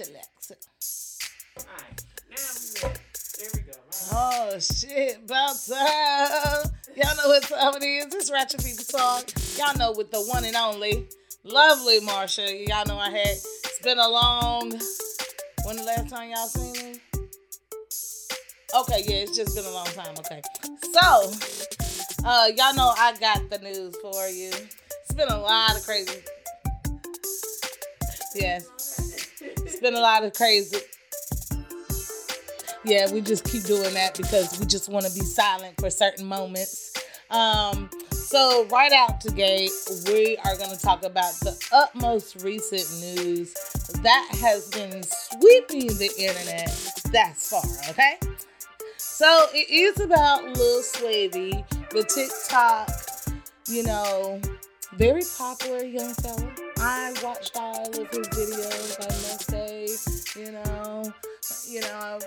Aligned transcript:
chillax. 0.00 0.56
Alright, 1.58 2.04
now 2.30 2.36
we 2.56 2.88
ready. 2.88 3.00
There 3.38 3.48
we 3.54 3.60
go. 3.60 3.78
Oh 4.12 4.58
shit, 4.58 5.18
about 5.24 5.56
time. 5.68 6.72
Y'all 6.96 7.16
know 7.16 7.28
what 7.28 7.42
time 7.42 7.74
it 7.76 7.84
is. 7.84 8.14
It's 8.14 8.30
Ratchet 8.30 8.64
People 8.64 8.84
Talk. 8.84 9.30
Y'all 9.58 9.76
know 9.76 9.92
with 9.92 10.10
the 10.10 10.20
one 10.22 10.44
and 10.44 10.56
only 10.56 11.06
lovely 11.44 12.00
Marsha. 12.00 12.66
Y'all 12.66 12.86
know 12.86 12.96
I 12.96 13.10
had. 13.10 13.26
It's 13.26 13.80
been 13.82 13.98
a 13.98 14.08
long. 14.08 14.72
When 15.64 15.76
the 15.76 15.82
last 15.82 16.08
time 16.08 16.30
y'all 16.30 16.46
seen 16.46 16.72
me? 16.72 17.00
Okay, 18.74 19.02
yeah, 19.06 19.24
it's 19.24 19.36
just 19.36 19.54
been 19.54 19.66
a 19.66 19.70
long 19.70 19.86
time. 19.86 20.14
Okay, 20.18 20.40
so 20.94 21.32
uh, 22.24 22.48
y'all 22.56 22.74
know 22.74 22.94
I 22.96 23.14
got 23.20 23.50
the 23.50 23.58
news 23.58 23.94
for 24.00 24.28
you. 24.28 24.48
It's 24.48 25.14
been 25.14 25.28
a 25.28 25.40
lot 25.40 25.76
of 25.76 25.84
crazy. 25.84 26.20
Yes, 28.34 28.99
been 29.80 29.94
a 29.94 30.00
lot 30.00 30.24
of 30.24 30.32
crazy. 30.34 30.78
Yeah, 32.84 33.12
we 33.12 33.20
just 33.20 33.44
keep 33.44 33.64
doing 33.64 33.92
that 33.94 34.16
because 34.16 34.58
we 34.58 34.66
just 34.66 34.88
want 34.88 35.06
to 35.06 35.12
be 35.12 35.20
silent 35.20 35.78
for 35.78 35.90
certain 35.90 36.26
moments. 36.26 36.94
Um, 37.30 37.90
so 38.10 38.66
right 38.70 38.92
out 38.92 39.20
the 39.22 39.32
gate, 39.32 39.70
we 40.06 40.36
are 40.38 40.56
going 40.56 40.70
to 40.70 40.80
talk 40.80 41.04
about 41.04 41.34
the 41.40 41.58
utmost 41.72 42.42
recent 42.42 42.88
news 43.02 43.52
that 44.02 44.28
has 44.40 44.68
been 44.70 45.02
sweeping 45.02 45.88
the 45.98 46.10
internet 46.18 46.68
thus 47.12 47.50
far. 47.50 47.90
Okay, 47.90 48.18
so 48.96 49.46
it 49.52 49.68
is 49.70 50.00
about 50.00 50.44
Lil 50.44 50.82
Swavy, 50.82 51.64
the 51.90 52.02
TikTok, 52.02 52.88
you 53.68 53.82
know, 53.82 54.40
very 54.94 55.22
popular 55.36 55.84
young 55.84 56.14
fella. 56.14 56.59
I 56.80 57.14
watched 57.22 57.56
all 57.56 57.88
of 57.88 58.08
his 58.10 58.28
videos. 58.28 59.00
I 59.00 59.06
must 59.06 59.50
say, 59.50 60.40
you 60.40 60.52
know, 60.52 61.12
you 61.68 61.80
know 61.82 62.18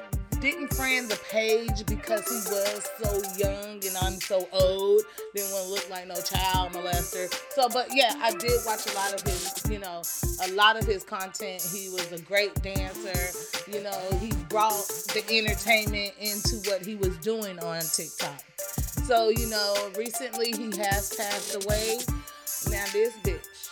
didn't 0.43 0.73
friend 0.73 1.07
the 1.07 1.17
page 1.31 1.85
because 1.85 2.27
he 2.27 2.51
was 2.51 2.89
so 3.01 3.21
young 3.37 3.81
and 3.85 3.95
I'm 4.01 4.19
so 4.19 4.45
old. 4.51 5.01
Didn't 5.33 5.49
want 5.53 5.63
to 5.63 5.71
look 5.71 5.89
like 5.89 6.05
no 6.05 6.15
child 6.15 6.73
molester. 6.73 7.33
So, 7.55 7.69
but 7.69 7.87
yeah, 7.93 8.13
I 8.21 8.31
did 8.31 8.59
watch 8.65 8.85
a 8.85 8.93
lot 8.93 9.13
of 9.13 9.21
his, 9.21 9.53
you 9.69 9.79
know, 9.79 10.01
a 10.45 10.51
lot 10.51 10.77
of 10.77 10.85
his 10.85 11.05
content. 11.05 11.65
He 11.73 11.87
was 11.87 12.11
a 12.11 12.21
great 12.23 12.53
dancer. 12.61 13.71
You 13.71 13.83
know, 13.83 13.97
he 14.19 14.33
brought 14.49 14.85
the 15.13 15.23
entertainment 15.31 16.11
into 16.19 16.57
what 16.69 16.85
he 16.85 16.95
was 16.95 17.15
doing 17.19 17.57
on 17.59 17.79
TikTok. 17.79 18.43
So, 18.57 19.29
you 19.29 19.49
know, 19.49 19.91
recently 19.97 20.51
he 20.51 20.77
has 20.77 21.15
passed 21.15 21.55
away. 21.63 21.99
Now, 22.69 22.83
this 22.91 23.13
bitch, 23.23 23.62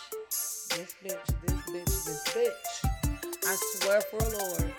this 0.76 0.94
bitch, 1.04 1.26
this 1.44 1.52
bitch, 1.68 2.04
this 2.06 2.22
bitch, 2.28 2.90
I 3.44 3.56
swear 3.76 4.00
for 4.00 4.20
Lord 4.20 4.72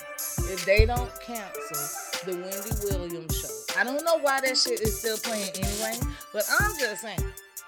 if 0.51 0.65
they 0.65 0.85
don't 0.85 1.11
cancel 1.21 2.25
the 2.25 2.35
Wendy 2.39 3.09
Williams 3.09 3.39
show. 3.39 3.79
I 3.79 3.83
don't 3.83 4.03
know 4.03 4.17
why 4.19 4.41
that 4.41 4.57
shit 4.57 4.81
is 4.81 4.99
still 4.99 5.17
playing 5.17 5.51
anyway, 5.55 5.97
but 6.33 6.43
I'm 6.59 6.77
just 6.79 7.01
saying, 7.01 7.19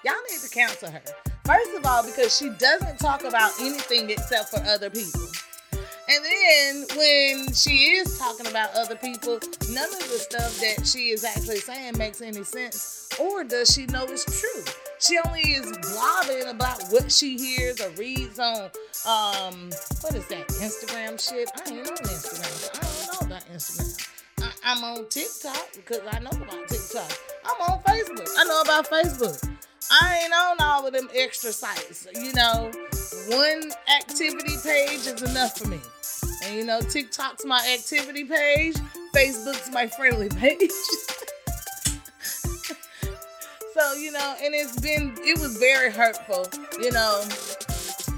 y'all 0.04 0.14
need 0.28 0.40
to 0.40 0.50
cancel 0.50 0.90
her. 0.90 1.02
First 1.44 1.76
of 1.76 1.86
all, 1.86 2.04
because 2.04 2.36
she 2.36 2.50
doesn't 2.50 2.98
talk 2.98 3.22
about 3.22 3.52
anything 3.60 4.10
except 4.10 4.48
for 4.48 4.60
other 4.66 4.90
people. 4.90 5.20
And 6.08 6.24
then 6.24 6.86
when 6.96 7.52
she 7.52 7.94
is 7.94 8.18
talking 8.18 8.48
about 8.48 8.74
other 8.74 8.96
people, 8.96 9.38
none 9.70 9.92
of 9.92 10.08
the 10.08 10.18
stuff 10.18 10.58
that 10.60 10.86
she 10.86 11.10
is 11.10 11.24
actually 11.24 11.58
saying 11.58 11.96
makes 11.96 12.20
any 12.20 12.42
sense. 12.42 13.08
Or 13.20 13.44
does 13.44 13.72
she 13.72 13.86
know 13.86 14.04
it's 14.04 14.24
true? 14.24 14.64
She 14.98 15.18
only 15.26 15.42
is 15.42 15.70
blogging 15.78 16.50
about 16.50 16.82
what 16.90 17.12
she 17.12 17.36
hears 17.36 17.80
or 17.80 17.90
reads 17.90 18.38
on 18.38 18.70
um 19.06 19.70
what 20.00 20.14
is 20.14 20.26
that 20.28 20.48
Instagram 20.48 21.20
shit? 21.20 21.50
I 21.54 21.70
ain't 21.70 21.90
on 21.90 21.96
Instagram. 21.98 22.70
I 22.74 22.82
don't 22.82 23.30
know 23.30 23.36
about 23.36 23.46
Instagram. 23.48 24.08
I, 24.40 24.52
I'm 24.64 24.84
on 24.84 25.08
TikTok 25.08 25.68
because 25.74 26.00
I 26.10 26.18
know 26.20 26.30
about 26.30 26.68
TikTok. 26.68 27.12
I'm 27.44 27.60
on 27.72 27.82
Facebook. 27.82 28.28
I 28.38 28.44
know 28.44 28.60
about 28.62 28.90
Facebook. 28.90 29.56
I 29.90 30.20
ain't 30.24 30.32
on 30.32 30.56
all 30.60 30.86
of 30.86 30.92
them 30.92 31.08
extra 31.14 31.52
sites. 31.52 32.06
You 32.14 32.32
know, 32.32 32.72
one 33.28 33.70
activity 34.00 34.56
page 34.62 35.06
is 35.06 35.22
enough 35.22 35.58
for 35.58 35.68
me. 35.68 35.80
And 36.44 36.56
you 36.56 36.64
know, 36.64 36.80
TikTok's 36.80 37.44
my 37.44 37.60
activity 37.72 38.24
page, 38.24 38.76
Facebook's 39.14 39.70
my 39.70 39.86
friendly 39.86 40.28
page. 40.40 40.70
You 43.98 44.12
know, 44.12 44.34
and 44.42 44.54
it's 44.54 44.78
been, 44.80 45.14
it 45.18 45.38
was 45.38 45.56
very 45.58 45.90
hurtful, 45.90 46.46
you 46.80 46.90
know, 46.90 47.22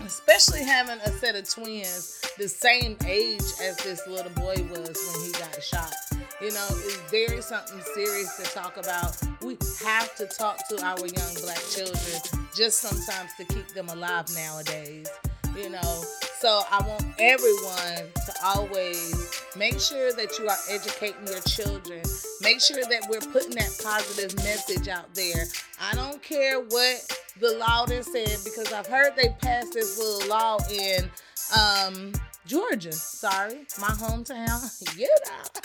especially 0.04 0.62
having 0.62 0.98
a 1.00 1.10
set 1.18 1.34
of 1.36 1.48
twins 1.48 2.20
the 2.38 2.48
same 2.48 2.96
age 3.06 3.42
as 3.62 3.76
this 3.78 4.06
little 4.06 4.30
boy 4.32 4.54
was 4.70 4.96
when 5.12 5.24
he 5.24 5.32
got 5.32 5.62
shot. 5.62 5.92
You 6.40 6.52
know, 6.52 6.66
it's 6.70 7.00
very 7.10 7.42
something 7.42 7.80
serious 7.94 8.36
to 8.36 8.44
talk 8.44 8.76
about. 8.76 9.16
We 9.42 9.56
have 9.84 10.14
to 10.16 10.26
talk 10.26 10.68
to 10.68 10.84
our 10.84 10.98
young 10.98 11.34
black 11.42 11.60
children 11.70 12.20
just 12.54 12.78
sometimes 12.80 13.30
to 13.38 13.44
keep 13.44 13.68
them 13.68 13.88
alive 13.88 14.26
nowadays. 14.34 15.08
You 15.56 15.70
know, 15.70 16.04
so 16.38 16.62
I 16.70 16.86
want 16.86 17.04
everyone 17.18 18.12
to 18.14 18.32
always 18.44 19.37
make 19.58 19.80
sure 19.80 20.12
that 20.12 20.38
you 20.38 20.46
are 20.46 20.56
educating 20.70 21.26
your 21.26 21.40
children. 21.40 22.02
Make 22.40 22.60
sure 22.60 22.82
that 22.82 23.06
we're 23.10 23.32
putting 23.32 23.56
that 23.56 23.78
positive 23.82 24.36
message 24.36 24.88
out 24.88 25.12
there. 25.14 25.46
I 25.80 25.94
don't 25.94 26.22
care 26.22 26.60
what 26.60 27.20
the 27.40 27.56
law 27.58 27.86
has 27.86 28.10
said 28.12 28.38
because 28.44 28.72
I've 28.72 28.86
heard 28.86 29.16
they 29.16 29.34
passed 29.40 29.74
this 29.74 29.98
little 29.98 30.28
law 30.28 30.58
in 30.70 31.10
um, 31.58 32.12
Georgia. 32.46 32.92
Sorry, 32.92 33.66
my 33.80 33.88
hometown. 33.88 34.96
you 34.98 35.08
know 35.26 35.60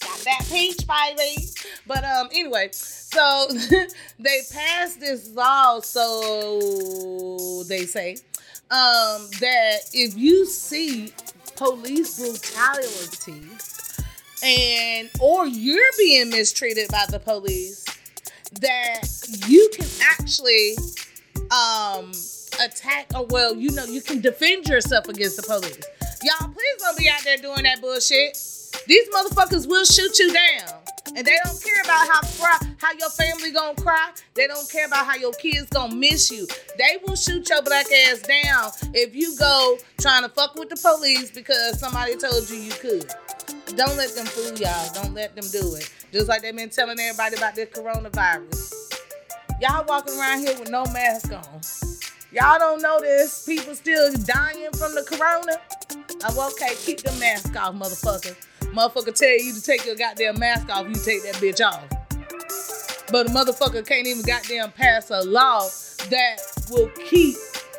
got 0.00 0.24
that 0.24 0.46
peach, 0.50 0.86
baby. 0.86 1.46
But 1.86 2.04
um, 2.04 2.28
anyway, 2.32 2.68
so 2.72 3.48
they 4.18 4.40
passed 4.52 5.00
this 5.00 5.30
law, 5.32 5.80
so 5.80 7.64
they 7.68 7.84
say, 7.84 8.16
um, 8.70 9.28
that 9.40 9.78
if 9.92 10.16
you 10.16 10.44
see 10.46 11.12
police 11.58 12.18
brutality 12.18 13.42
and 14.42 15.10
or 15.20 15.46
you're 15.46 15.82
being 15.98 16.30
mistreated 16.30 16.88
by 16.90 17.04
the 17.10 17.18
police, 17.18 17.84
that 18.60 19.02
you 19.46 19.68
can 19.74 19.86
actually 20.10 20.76
um 21.50 22.12
attack 22.62 23.06
or 23.14 23.26
well, 23.26 23.54
you 23.56 23.70
know, 23.72 23.84
you 23.84 24.00
can 24.00 24.20
defend 24.20 24.66
yourself 24.66 25.08
against 25.08 25.36
the 25.36 25.42
police. 25.42 25.80
Y'all, 26.22 26.48
please 26.48 26.76
don't 26.80 26.98
be 26.98 27.08
out 27.08 27.22
there 27.24 27.36
doing 27.36 27.62
that 27.64 27.80
bullshit. 27.80 28.34
These 28.86 29.08
motherfuckers 29.10 29.68
will 29.68 29.84
shoot 29.84 30.18
you 30.18 30.32
down. 30.32 30.87
And 31.16 31.26
they 31.26 31.36
don't 31.44 31.62
care 31.62 31.80
about 31.82 32.08
how 32.08 32.20
cry, 32.38 32.58
how 32.78 32.92
your 32.92 33.10
family 33.10 33.50
gonna 33.50 33.74
cry. 33.80 34.12
They 34.34 34.46
don't 34.46 34.70
care 34.70 34.86
about 34.86 35.06
how 35.06 35.16
your 35.16 35.32
kids 35.32 35.68
gonna 35.70 35.94
miss 35.94 36.30
you. 36.30 36.46
They 36.78 36.98
will 37.06 37.16
shoot 37.16 37.48
your 37.48 37.62
black 37.62 37.86
ass 37.92 38.20
down 38.20 38.70
if 38.94 39.14
you 39.14 39.36
go 39.38 39.78
trying 40.00 40.22
to 40.22 40.28
fuck 40.28 40.54
with 40.54 40.68
the 40.68 40.76
police 40.76 41.30
because 41.30 41.78
somebody 41.80 42.16
told 42.16 42.48
you 42.50 42.56
you 42.56 42.72
could. 42.72 43.06
Don't 43.76 43.96
let 43.96 44.14
them 44.14 44.26
fool 44.26 44.56
y'all. 44.58 44.92
Don't 44.94 45.14
let 45.14 45.34
them 45.34 45.44
do 45.50 45.74
it. 45.74 45.90
Just 46.12 46.28
like 46.28 46.42
they've 46.42 46.56
been 46.56 46.70
telling 46.70 46.98
everybody 46.98 47.36
about 47.36 47.54
this 47.54 47.68
coronavirus. 47.70 48.74
Y'all 49.60 49.84
walking 49.88 50.18
around 50.18 50.46
here 50.46 50.58
with 50.58 50.70
no 50.70 50.84
mask 50.86 51.32
on. 51.32 51.60
Y'all 52.30 52.58
don't 52.58 52.82
know 52.82 53.00
this. 53.00 53.44
People 53.44 53.74
still 53.74 54.12
dying 54.24 54.70
from 54.72 54.94
the 54.94 55.02
corona. 55.02 55.58
I'm 56.22 56.38
okay. 56.52 56.74
Keep 56.84 57.02
the 57.02 57.12
mask 57.18 57.56
off, 57.56 57.74
motherfucker. 57.74 58.36
Motherfucker 58.72 59.14
tell 59.14 59.38
you 59.38 59.54
to 59.54 59.62
take 59.62 59.84
your 59.86 59.96
goddamn 59.96 60.38
mask 60.38 60.68
off, 60.70 60.86
you 60.88 60.94
take 60.94 61.22
that 61.24 61.34
bitch 61.36 61.64
off. 61.64 61.84
But 63.10 63.26
a 63.26 63.30
motherfucker 63.30 63.86
can't 63.86 64.06
even 64.06 64.22
goddamn 64.22 64.72
pass 64.72 65.10
a 65.10 65.22
law 65.22 65.68
that 66.10 66.36
will 66.70 66.90
keep 67.08 67.36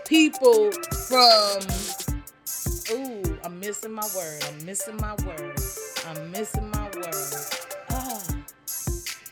people 0.07 0.71
from. 0.71 1.59
Ooh, 2.91 3.37
I'm 3.43 3.59
missing 3.59 3.91
my 3.91 4.07
word. 4.15 4.43
I'm 4.43 4.65
missing 4.65 4.97
my 4.97 5.15
word. 5.25 5.59
I'm 6.07 6.31
missing 6.31 6.71
my 6.71 6.85
word. 6.95 7.35
Oh, 7.91 8.23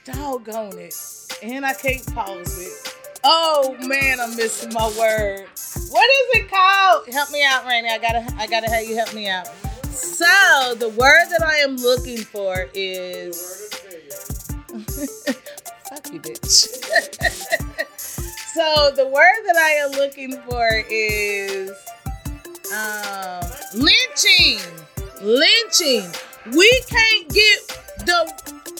doggone 0.05 0.77
it. 0.77 0.95
And 1.41 1.65
I 1.65 1.73
can't 1.73 2.05
pause 2.13 2.59
it. 2.59 2.93
Oh 3.23 3.75
man, 3.79 4.19
I'm 4.19 4.35
missing 4.35 4.71
my 4.73 4.87
word. 4.97 5.47
What 5.89 6.09
is 6.09 6.41
it 6.41 6.49
called? 6.49 7.07
Help 7.11 7.31
me 7.31 7.43
out, 7.43 7.65
Rainy. 7.65 7.89
I 7.89 7.97
gotta, 7.97 8.25
I 8.37 8.45
gotta 8.45 8.69
have 8.69 8.83
you 8.83 8.95
help 8.95 9.13
me 9.15 9.27
out. 9.27 9.49
So 10.17 10.73
the 10.73 10.89
word 10.89 11.27
that 11.29 11.43
I 11.45 11.57
am 11.57 11.75
looking 11.75 12.17
for 12.17 12.67
is 12.73 13.69
fuck 15.89 16.11
you, 16.11 16.19
bitch. 16.19 16.67
so 18.55 18.91
the 18.95 19.05
word 19.05 19.43
that 19.45 19.55
I 19.57 19.73
am 19.73 19.91
looking 19.91 20.31
for 20.49 20.83
is 20.89 21.69
um, 22.73 23.43
lynching. 23.75 24.59
Lynching. 25.21 26.11
We 26.51 26.81
can't 26.87 27.29
get 27.29 27.67
the 27.99 28.25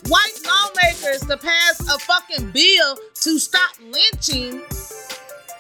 white 0.08 0.40
lawmakers 0.44 1.22
to 1.28 1.38
pass 1.38 1.80
a 1.82 2.00
fucking 2.00 2.50
bill 2.50 2.98
to 3.14 3.38
stop 3.38 3.76
lynching, 3.80 4.64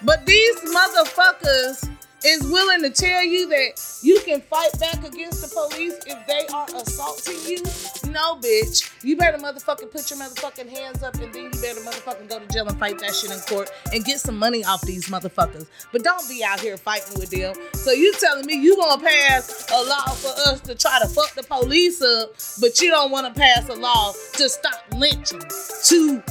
but 0.01 0.25
these 0.25 0.56
motherfuckers 0.62 1.88
is 2.27 2.44
willing 2.44 2.81
to 2.81 2.89
tell 2.89 3.24
you 3.24 3.47
that 3.47 4.00
you 4.01 4.19
can 4.25 4.41
fight 4.41 4.77
back 4.79 5.03
against 5.06 5.41
the 5.41 5.47
police 5.47 5.95
if 6.06 6.27
they 6.27 6.45
are 6.53 6.68
assaulting 6.75 7.38
you? 7.47 7.63
No, 8.12 8.35
bitch. 8.35 8.91
You 9.03 9.15
better 9.15 9.38
motherfucking 9.38 9.91
put 9.91 10.09
your 10.09 10.19
motherfucking 10.19 10.69
hands 10.69 11.03
up 11.03 11.15
and 11.15 11.33
then 11.33 11.44
you 11.44 11.62
better 11.62 11.79
motherfucking 11.79 12.27
go 12.27 12.39
to 12.39 12.47
jail 12.47 12.68
and 12.68 12.77
fight 12.77 13.00
that 13.00 13.15
shit 13.15 13.31
in 13.31 13.39
court 13.41 13.71
and 13.94 14.03
get 14.03 14.19
some 14.19 14.38
money 14.38 14.65
off 14.65 14.81
these 14.81 15.07
motherfuckers. 15.07 15.68
But 15.91 16.03
don't 16.03 16.27
be 16.27 16.44
out 16.44 16.59
here 16.59 16.75
fighting 16.75 17.18
with 17.18 17.29
them. 17.29 17.56
So 17.74 17.91
you 17.91 18.13
telling 18.13 18.45
me 18.45 18.56
you 18.56 18.75
gonna 18.75 19.01
pass 19.01 19.65
a 19.71 19.83
law 19.83 20.07
for 20.07 20.33
us 20.50 20.59
to 20.62 20.75
try 20.75 21.00
to 21.01 21.07
fuck 21.07 21.33
the 21.33 21.44
police 21.44 22.01
up, 22.01 22.33
but 22.59 22.80
you 22.81 22.89
don't 22.89 23.12
want 23.12 23.33
to 23.33 23.39
pass 23.39 23.69
a 23.69 23.75
law 23.75 24.13
to 24.33 24.50
stop 24.50 24.83
lynching, 24.95 25.39
to 25.39 26.23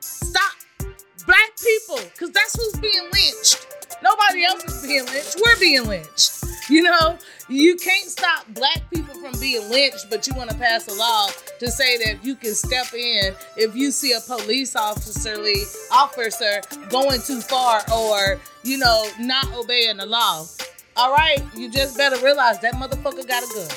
stop 0.00 0.52
black 1.26 1.52
people, 1.62 1.98
because 2.12 2.30
that's 2.30 2.56
who's 2.56 2.80
being 2.80 3.04
lynched. 3.12 3.73
Nobody 4.04 4.44
else 4.44 4.64
is 4.64 4.86
being 4.86 5.06
lynched. 5.06 5.36
We're 5.42 5.58
being 5.58 5.86
lynched. 5.86 6.44
You 6.68 6.82
know, 6.82 7.18
you 7.48 7.76
can't 7.76 8.10
stop 8.10 8.44
black 8.50 8.82
people 8.92 9.14
from 9.14 9.32
being 9.40 9.70
lynched, 9.70 10.10
but 10.10 10.26
you 10.26 10.34
want 10.34 10.50
to 10.50 10.56
pass 10.56 10.86
a 10.88 10.94
law 10.94 11.28
to 11.58 11.70
say 11.70 11.96
that 12.04 12.22
you 12.22 12.34
can 12.34 12.54
step 12.54 12.92
in 12.92 13.34
if 13.56 13.74
you 13.74 13.90
see 13.90 14.12
a 14.12 14.20
police 14.20 14.76
officer 14.76 15.42
officer 15.90 16.60
going 16.90 17.20
too 17.22 17.40
far 17.40 17.80
or 17.90 18.38
you 18.62 18.76
know 18.76 19.08
not 19.20 19.50
obeying 19.54 19.96
the 19.96 20.06
law. 20.06 20.44
All 20.96 21.12
right, 21.12 21.42
you 21.56 21.70
just 21.70 21.96
better 21.96 22.22
realize 22.22 22.60
that 22.60 22.74
motherfucker 22.74 23.26
got 23.26 23.42
a 23.42 23.54
gun. 23.54 23.68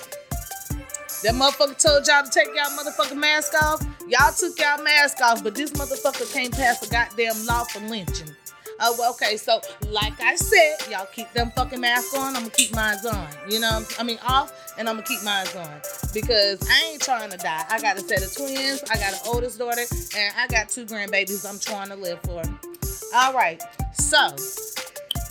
That 1.24 1.36
motherfucker 1.36 1.82
told 1.82 2.06
y'all 2.06 2.24
to 2.24 2.30
take 2.30 2.50
y'all 2.54 2.78
motherfucking 2.78 3.18
mask 3.18 3.54
off. 3.64 3.82
Y'all 4.10 4.34
took 4.34 4.60
y'all 4.60 4.84
mask 4.84 5.22
off, 5.22 5.42
but 5.42 5.56
this 5.56 5.72
motherfucker 5.72 6.32
can't 6.34 6.54
pass 6.54 6.86
a 6.86 6.92
goddamn 6.92 7.46
law 7.46 7.64
for 7.64 7.80
lynching. 7.80 8.36
Oh, 8.80 9.12
okay. 9.14 9.38
So, 9.38 9.60
like 9.90 10.20
I 10.22 10.36
said, 10.36 10.92
y'all 10.92 11.08
keep 11.08 11.32
them 11.34 11.52
fucking 11.56 11.82
masks 11.82 12.16
on. 12.16 12.36
I'm 12.36 12.44
gonna 12.44 12.50
keep 12.50 12.76
mine 12.76 12.98
on. 13.12 13.28
You 13.50 13.60
know, 13.60 13.84
I 13.98 14.04
mean 14.04 14.20
off, 14.28 14.54
and 14.78 14.88
I'm 14.88 14.96
gonna 14.96 15.08
keep 15.08 15.24
mine 15.24 15.48
on 15.58 15.82
because 16.14 16.68
I 16.70 16.92
ain't 16.92 17.02
trying 17.02 17.32
to 17.32 17.38
die. 17.38 17.66
I 17.70 17.82
got 17.82 17.98
a 17.98 18.02
set 18.02 18.24
of 18.24 18.36
twins. 18.36 18.84
I 18.92 18.98
got 18.98 19.14
an 19.14 19.20
oldest 19.26 19.58
daughter, 19.58 19.82
and 20.16 20.36
I 20.38 20.48
got 20.48 20.70
two 20.70 20.86
grandbabies. 20.86 21.50
I'm 21.50 21.60
trying 21.60 21.90
to 21.90 21.96
live 21.96 22.20
for. 22.22 22.44
All 23.16 23.34
right. 23.34 23.62
So, 23.94 24.32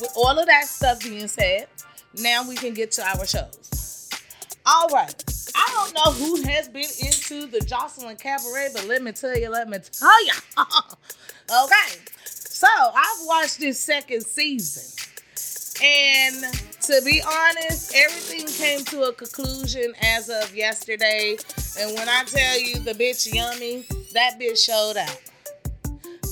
with 0.00 0.12
all 0.16 0.38
of 0.38 0.46
that 0.46 0.64
stuff 0.64 1.02
being 1.02 1.28
said, 1.28 1.69
now 2.19 2.48
we 2.48 2.56
can 2.56 2.75
get 2.75 2.90
to 2.93 3.02
our 3.06 3.26
shows. 3.26 4.10
All 4.64 4.88
right. 4.88 5.25
I 5.54 5.70
don't 5.72 5.94
know 5.94 6.12
who 6.12 6.43
has 6.43 6.69
been 6.69 6.88
into 7.00 7.46
the 7.46 7.60
Joseline 7.60 8.20
Cabaret, 8.20 8.70
but 8.75 8.87
let 8.87 9.02
me 9.02 9.12
tell 9.12 9.38
you, 9.38 9.48
let 9.50 9.69
me 9.69 9.78
tell 9.78 10.26
you. 10.26 10.32
okay. 11.64 12.00
So 12.56 12.67
I've 12.67 13.26
watched 13.26 13.61
this 13.61 13.79
second 13.79 14.25
season. 14.25 14.82
And 15.85 16.43
to 16.85 17.03
be 17.05 17.20
honest, 17.20 17.94
everything 17.94 18.47
came 18.47 18.82
to 18.87 19.11
a 19.11 19.12
conclusion 19.12 19.93
as 20.00 20.31
of 20.31 20.56
yesterday. 20.56 21.37
And 21.79 21.94
when 21.94 22.08
I 22.08 22.25
tell 22.25 22.58
you 22.58 22.79
the 22.79 22.94
bitch 22.94 23.31
yummy, 23.31 23.85
that 24.14 24.41
bitch 24.41 24.64
showed 24.64 24.97
out. 24.97 25.20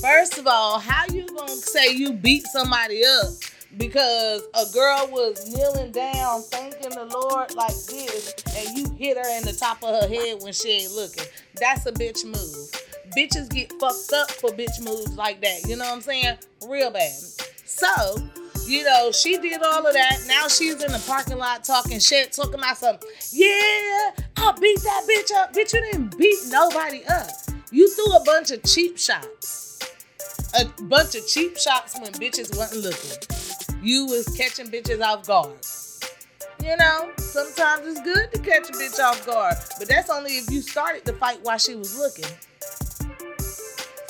First 0.01 0.39
of 0.39 0.47
all, 0.47 0.79
how 0.79 1.03
you 1.13 1.27
gonna 1.27 1.47
say 1.49 1.93
you 1.93 2.11
beat 2.11 2.47
somebody 2.47 3.03
up 3.05 3.29
because 3.77 4.41
a 4.55 4.65
girl 4.73 5.07
was 5.11 5.47
kneeling 5.47 5.91
down 5.91 6.41
thanking 6.41 6.89
the 6.89 7.05
Lord 7.05 7.53
like 7.53 7.75
this 7.85 8.33
and 8.57 8.75
you 8.75 8.89
hit 8.95 9.15
her 9.15 9.37
in 9.37 9.43
the 9.43 9.53
top 9.53 9.83
of 9.83 10.01
her 10.01 10.07
head 10.07 10.41
when 10.41 10.53
she 10.53 10.69
ain't 10.69 10.91
looking? 10.93 11.25
That's 11.59 11.85
a 11.85 11.91
bitch 11.91 12.25
move 12.25 12.84
bitches 13.15 13.49
get 13.49 13.71
fucked 13.79 14.13
up 14.13 14.31
for 14.31 14.49
bitch 14.51 14.83
moves 14.83 15.15
like 15.15 15.41
that. 15.41 15.67
You 15.67 15.75
know 15.77 15.85
what 15.85 15.93
I'm 15.93 16.01
saying? 16.01 16.37
Real 16.67 16.91
bad. 16.91 17.11
So, 17.65 18.17
you 18.67 18.83
know, 18.83 19.11
she 19.11 19.37
did 19.37 19.61
all 19.61 19.85
of 19.85 19.93
that. 19.93 20.19
Now 20.27 20.47
she's 20.47 20.81
in 20.83 20.91
the 20.91 21.03
parking 21.07 21.37
lot 21.37 21.63
talking 21.63 21.99
shit, 21.99 22.31
talking 22.31 22.55
about 22.55 22.77
some, 22.77 22.97
yeah, 23.31 24.11
I 24.37 24.53
beat 24.59 24.81
that 24.81 25.05
bitch 25.09 25.35
up. 25.35 25.53
Bitch, 25.53 25.73
you 25.73 25.81
didn't 25.91 26.17
beat 26.17 26.39
nobody 26.47 27.03
up. 27.05 27.29
You 27.71 27.89
threw 27.89 28.13
a 28.15 28.23
bunch 28.23 28.51
of 28.51 28.63
cheap 28.63 28.97
shots. 28.97 29.79
A 30.57 30.65
bunch 30.83 31.15
of 31.15 31.27
cheap 31.27 31.57
shots 31.57 31.99
when 31.99 32.11
bitches 32.13 32.55
wasn't 32.57 32.83
looking. 32.83 33.83
You 33.83 34.05
was 34.05 34.27
catching 34.37 34.67
bitches 34.67 35.01
off 35.01 35.27
guard. 35.27 35.51
You 36.63 36.75
know, 36.77 37.11
sometimes 37.17 37.85
it's 37.85 38.01
good 38.01 38.31
to 38.31 38.39
catch 38.39 38.69
a 38.69 38.73
bitch 38.73 38.99
off 38.99 39.25
guard, 39.25 39.55
but 39.77 39.87
that's 39.87 40.09
only 40.09 40.37
if 40.37 40.49
you 40.49 40.61
started 40.61 41.05
the 41.05 41.13
fight 41.13 41.39
while 41.43 41.57
she 41.57 41.75
was 41.75 41.97
looking. 41.97 42.25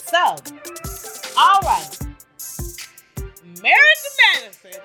So, 0.06 0.18
all 1.36 1.60
right. 1.62 1.98
Married 3.64 4.00
to 4.04 4.12
Medicine. 4.36 4.82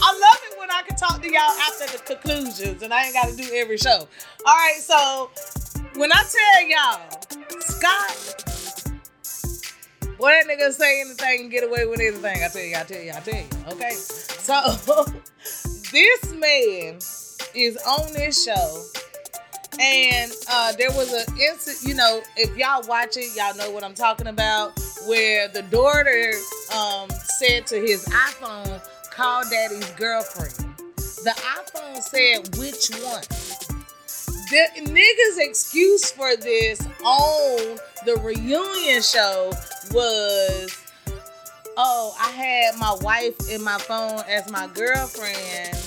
I 0.00 0.12
love 0.12 0.40
it 0.50 0.58
when 0.58 0.70
I 0.70 0.82
can 0.86 0.96
talk 0.96 1.20
to 1.20 1.30
y'all 1.30 1.42
after 1.42 1.98
the 1.98 2.02
conclusions 2.02 2.82
and 2.82 2.94
I 2.94 3.04
ain't 3.04 3.14
got 3.14 3.28
to 3.28 3.36
do 3.36 3.46
every 3.52 3.76
show. 3.76 4.08
All 4.46 4.54
right, 4.54 4.78
so 4.80 5.30
when 5.96 6.10
I 6.12 6.24
tell 6.24 6.66
y'all, 6.66 7.60
Scott, 7.60 8.44
boy, 10.16 10.30
that 10.30 10.46
nigga 10.46 10.72
say 10.72 11.02
anything 11.02 11.42
and 11.42 11.50
get 11.50 11.64
away 11.64 11.84
with 11.84 12.00
anything. 12.00 12.42
I 12.42 12.48
tell 12.48 12.62
you, 12.62 12.76
I 12.76 12.84
tell 12.84 13.02
you, 13.02 13.12
I 13.12 13.20
tell 13.20 13.34
you. 13.34 13.46
Okay, 13.72 13.92
so 13.92 15.04
this 15.92 16.32
man 16.32 16.98
is 17.54 17.76
on 17.86 18.12
this 18.14 18.44
show 18.44 18.97
and 19.80 20.32
uh, 20.50 20.72
there 20.72 20.90
was 20.90 21.12
an 21.12 21.38
instant, 21.38 21.78
you 21.82 21.94
know, 21.94 22.20
if 22.36 22.56
y'all 22.56 22.86
watch 22.86 23.16
it, 23.16 23.36
y'all 23.36 23.56
know 23.56 23.70
what 23.70 23.84
I'm 23.84 23.94
talking 23.94 24.26
about, 24.26 24.78
where 25.06 25.48
the 25.48 25.62
daughter 25.62 26.32
um, 26.74 27.08
said 27.38 27.66
to 27.68 27.76
his 27.76 28.04
iPhone, 28.06 28.80
call 29.10 29.42
daddy's 29.48 29.90
girlfriend. 29.92 30.54
The 30.96 31.30
iPhone 31.30 32.02
said, 32.02 32.56
which 32.58 32.90
one? 33.04 33.22
The 34.50 34.90
nigga's 34.90 35.38
excuse 35.38 36.10
for 36.10 36.34
this 36.36 36.80
on 37.04 37.78
the 38.04 38.16
reunion 38.22 39.02
show 39.02 39.52
was, 39.92 40.76
oh, 41.76 42.16
I 42.18 42.30
had 42.30 42.78
my 42.78 42.96
wife 43.02 43.50
in 43.50 43.62
my 43.62 43.78
phone 43.78 44.22
as 44.28 44.50
my 44.50 44.66
girlfriend 44.68 45.78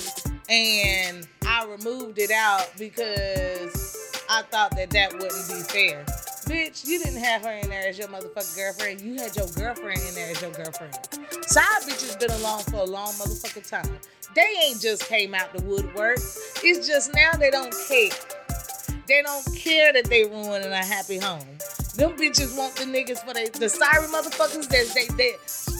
and 0.48 1.26
I 1.46 1.64
removed 1.64 2.18
it 2.18 2.30
out 2.30 2.70
because 2.78 3.81
I 4.34 4.40
thought 4.40 4.74
that 4.76 4.88
that 4.92 5.12
wouldn't 5.12 5.46
be 5.46 5.60
fair. 5.60 6.06
Bitch, 6.48 6.86
you 6.86 6.98
didn't 6.98 7.22
have 7.22 7.42
her 7.42 7.52
in 7.52 7.68
there 7.68 7.86
as 7.86 7.98
your 7.98 8.08
motherfucking 8.08 8.56
girlfriend. 8.56 9.02
You 9.02 9.16
had 9.16 9.36
your 9.36 9.46
girlfriend 9.48 10.00
in 10.08 10.14
there 10.14 10.30
as 10.30 10.40
your 10.40 10.50
girlfriend. 10.52 10.96
Side 11.42 11.82
bitches 11.82 12.18
been 12.18 12.30
along 12.40 12.62
for 12.62 12.76
a 12.76 12.84
long 12.84 13.12
motherfucking 13.12 13.68
time. 13.68 13.98
They 14.34 14.48
ain't 14.64 14.80
just 14.80 15.06
came 15.06 15.34
out 15.34 15.52
the 15.52 15.62
woodwork. 15.64 16.16
It's 16.64 16.88
just 16.88 17.12
now 17.12 17.32
they 17.32 17.50
don't 17.50 17.74
care. 17.86 18.08
They 19.06 19.20
don't 19.20 19.54
care 19.54 19.92
that 19.92 20.06
they 20.06 20.24
ruining 20.24 20.72
a 20.72 20.82
happy 20.82 21.18
home. 21.18 21.46
Them 21.96 22.16
bitches 22.16 22.56
want 22.56 22.74
the 22.76 22.84
niggas 22.84 23.22
for 23.26 23.34
they 23.34 23.50
the 23.50 23.68
sorry 23.68 24.06
motherfuckers 24.08 24.66
that 24.68 24.94
they 24.94 25.14
they 25.14 25.34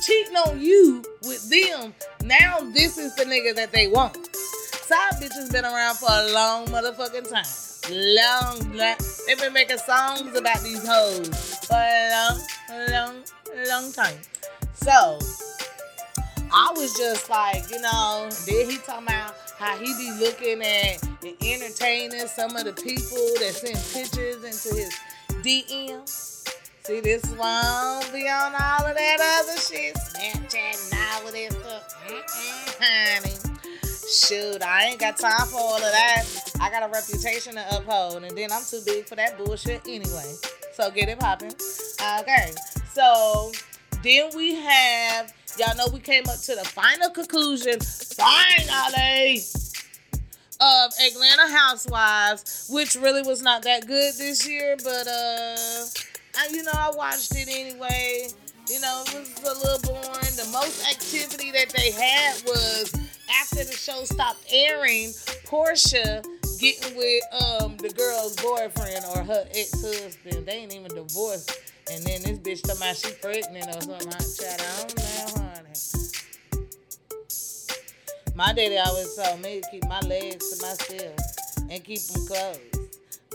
cheating 0.05 0.37
on 0.37 0.61
you 0.61 1.03
with 1.23 1.49
them. 1.49 1.95
Now 2.23 2.59
this 2.75 2.99
is 2.99 3.17
the 3.17 3.25
nigga 3.25 3.55
that 3.55 3.73
they 3.73 3.87
want. 3.87 4.15
Side 4.35 5.13
bitches 5.23 5.51
been 5.51 5.65
around 5.65 5.97
for 5.97 6.11
a 6.11 6.33
long 6.35 6.67
motherfucking 6.67 7.31
time. 7.31 7.72
Long. 7.91 8.59
They've 9.27 9.39
been 9.39 9.53
making 9.53 9.79
songs 9.79 10.37
about 10.37 10.61
these 10.63 10.87
hoes 10.87 11.29
for 11.67 11.77
a 11.77 12.11
long, 12.11 12.89
long, 12.91 13.15
long 13.69 13.93
time. 13.93 14.19
So 14.75 15.19
I 16.53 16.73
was 16.77 16.97
just 16.97 17.29
like, 17.31 17.71
you 17.71 17.81
know, 17.81 18.29
then 18.47 18.71
he 18.71 18.77
talking 18.79 19.07
about 19.07 19.35
how 19.59 19.77
he 19.79 19.87
be 19.95 20.11
looking 20.21 20.63
at 20.63 21.03
entertaining 21.45 22.27
some 22.27 22.57
of 22.57 22.65
the 22.65 22.73
people 22.73 23.19
that 23.41 23.53
send 23.55 23.79
pictures 23.93 24.45
into 24.45 24.77
his 24.77 24.95
DM. 25.43 26.09
See, 26.85 27.01
this 27.01 27.23
don't 27.23 28.13
be 28.13 28.29
on 28.29 28.55
all 28.55 28.87
of 28.87 28.97
that 28.97 29.41
other 29.41 29.61
shit, 29.61 29.95
Snapchat 29.95 30.93
and 30.93 31.01
all 31.01 31.29
of 31.29 31.33
that 31.33 31.53
stuff. 31.53 31.95
Mm-mm, 32.09 32.77
honey. 32.81 33.52
Shoot, 34.13 34.63
I 34.63 34.89
ain't 34.89 35.01
got 35.01 35.19
time 35.19 35.47
for 35.47 35.57
all 35.57 35.77
of 35.77 35.81
that. 35.81 36.25
I 36.61 36.69
got 36.69 36.83
a 36.83 36.93
reputation 36.93 37.55
to 37.55 37.77
uphold, 37.77 38.23
and 38.25 38.37
then 38.37 38.53
I'm 38.53 38.63
too 38.63 38.83
big 38.85 39.07
for 39.07 39.17
that 39.17 39.39
bullshit 39.39 39.81
anyway. 39.87 40.35
So 40.75 40.91
get 40.91 41.09
it 41.09 41.19
popping. 41.19 41.53
Okay, 42.21 42.53
so 42.93 43.53
then 44.03 44.31
we 44.37 44.57
have, 44.57 45.33
y'all 45.59 45.75
know 45.77 45.87
we 45.95 45.99
came 46.01 46.25
up 46.29 46.39
to 46.41 46.55
the 46.55 46.65
final 46.65 47.09
conclusion, 47.09 47.81
finally, 47.81 49.41
of 50.61 50.93
Atlanta 51.03 51.49
Housewives, 51.49 52.69
which 52.71 52.95
really 52.97 53.23
was 53.23 53.41
not 53.41 53.63
that 53.63 53.87
good 53.87 54.13
this 54.19 54.47
year, 54.47 54.77
but 54.85 55.07
uh, 55.09 55.57
I, 56.37 56.49
you 56.51 56.63
know, 56.65 56.73
I 56.75 56.91
watched 56.95 57.35
it 57.35 57.49
anyway. 57.49 58.29
You 58.69 58.81
know, 58.81 59.05
it 59.07 59.29
was 59.43 59.57
a 59.57 59.67
little 59.67 59.81
boring. 59.91 60.37
The 60.37 60.49
most 60.53 60.87
activity 60.89 61.51
that 61.53 61.71
they 61.71 61.91
had 61.91 62.43
was 62.45 63.02
after 63.41 63.65
the 63.65 63.73
show 63.73 64.05
stopped 64.05 64.45
airing, 64.53 65.11
Porsha 65.47 66.25
getting 66.59 66.97
with 66.97 67.23
um 67.43 67.77
the 67.79 67.91
girl's 67.91 68.37
boyfriend 68.37 69.05
or 69.15 69.25
her 69.25 69.47
ex-husband. 69.55 70.47
They 70.47 70.53
ain't 70.53 70.75
even 70.75 70.95
divorced. 70.95 71.59
And 71.91 72.05
then 72.05 72.23
this 72.23 72.39
bitch 72.39 72.63
talking 72.63 72.83
about 72.83 72.97
she 72.97 73.13
pregnant 73.21 73.67
or 73.69 73.81
something. 73.81 74.09
I, 74.09 74.19
chat, 74.23 74.61
I 74.61 74.87
don't 74.87 74.97
know, 74.97 75.27
honey. 75.43 75.75
My 78.35 78.53
daddy 78.53 78.79
always 78.79 79.15
told 79.17 79.41
me 79.43 79.61
to 79.61 79.71
keep 79.71 79.85
my 79.89 80.01
legs 80.01 80.51
to 80.51 80.63
myself 80.65 81.19
and 81.71 81.85
keep 81.85 82.01
them 82.03 82.27
closed. 82.27 82.61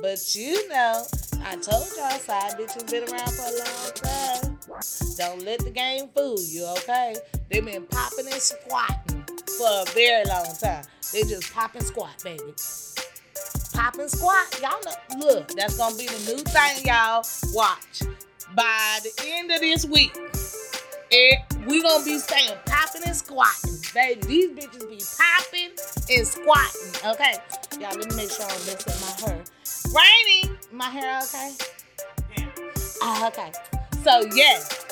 But 0.01 0.35
you 0.35 0.69
know, 0.69 1.03
I 1.43 1.55
told 1.55 1.87
y'all 1.97 2.19
side 2.19 2.53
bitches 2.57 2.89
been 2.89 3.03
around 3.03 3.31
for 3.31 3.43
a 3.43 3.53
long 3.57 3.91
time. 3.95 4.57
Don't 5.17 5.43
let 5.43 5.59
the 5.59 5.71
game 5.71 6.09
fool 6.15 6.37
you, 6.39 6.65
okay? 6.77 7.15
They 7.49 7.61
been 7.61 7.85
popping 7.87 8.27
and 8.27 8.41
squatting 8.41 9.06
for 9.57 9.67
a 9.67 9.85
very 9.93 10.25
long 10.25 10.45
time. 10.61 10.85
They 11.11 11.23
just 11.23 11.53
pop 11.53 11.73
and 11.75 11.85
squat, 11.85 12.23
baby. 12.23 12.53
Pop 13.73 13.95
and 13.95 14.09
squat. 14.09 14.59
Y'all 14.61 14.79
know, 14.85 15.25
look, 15.27 15.47
that's 15.49 15.77
gonna 15.77 15.95
be 15.95 16.05
the 16.05 16.33
new 16.33 16.43
thing, 16.43 16.85
y'all. 16.85 17.25
Watch. 17.53 18.03
By 18.55 18.99
the 19.03 19.11
end 19.25 19.51
of 19.51 19.59
this 19.59 19.85
week, 19.85 20.15
it, 21.11 21.39
we 21.67 21.81
gonna 21.81 22.03
be 22.03 22.19
saying 22.19 22.57
popping 22.65 23.01
and 23.05 23.15
squatting. 23.15 23.75
Baby, 23.93 24.21
these 24.27 24.51
bitches 24.51 24.89
be 24.89 25.01
popping 25.17 25.71
and 26.09 26.27
squatting. 26.27 27.11
Okay. 27.11 27.35
Y'all, 27.79 27.97
let 27.97 28.09
me 28.09 28.15
make 28.15 28.31
sure 28.31 28.45
I 28.45 28.49
don't 28.49 28.65
mess 28.65 28.87
up 28.87 29.25
my 29.25 29.29
hair. 29.29 29.43
Rainy, 29.93 30.57
my 30.71 30.89
hair 30.89 31.19
okay? 31.23 31.51
Yeah. 32.37 32.45
Ah, 33.01 33.27
okay. 33.27 33.51
So 34.03 34.23
yes. 34.35 34.85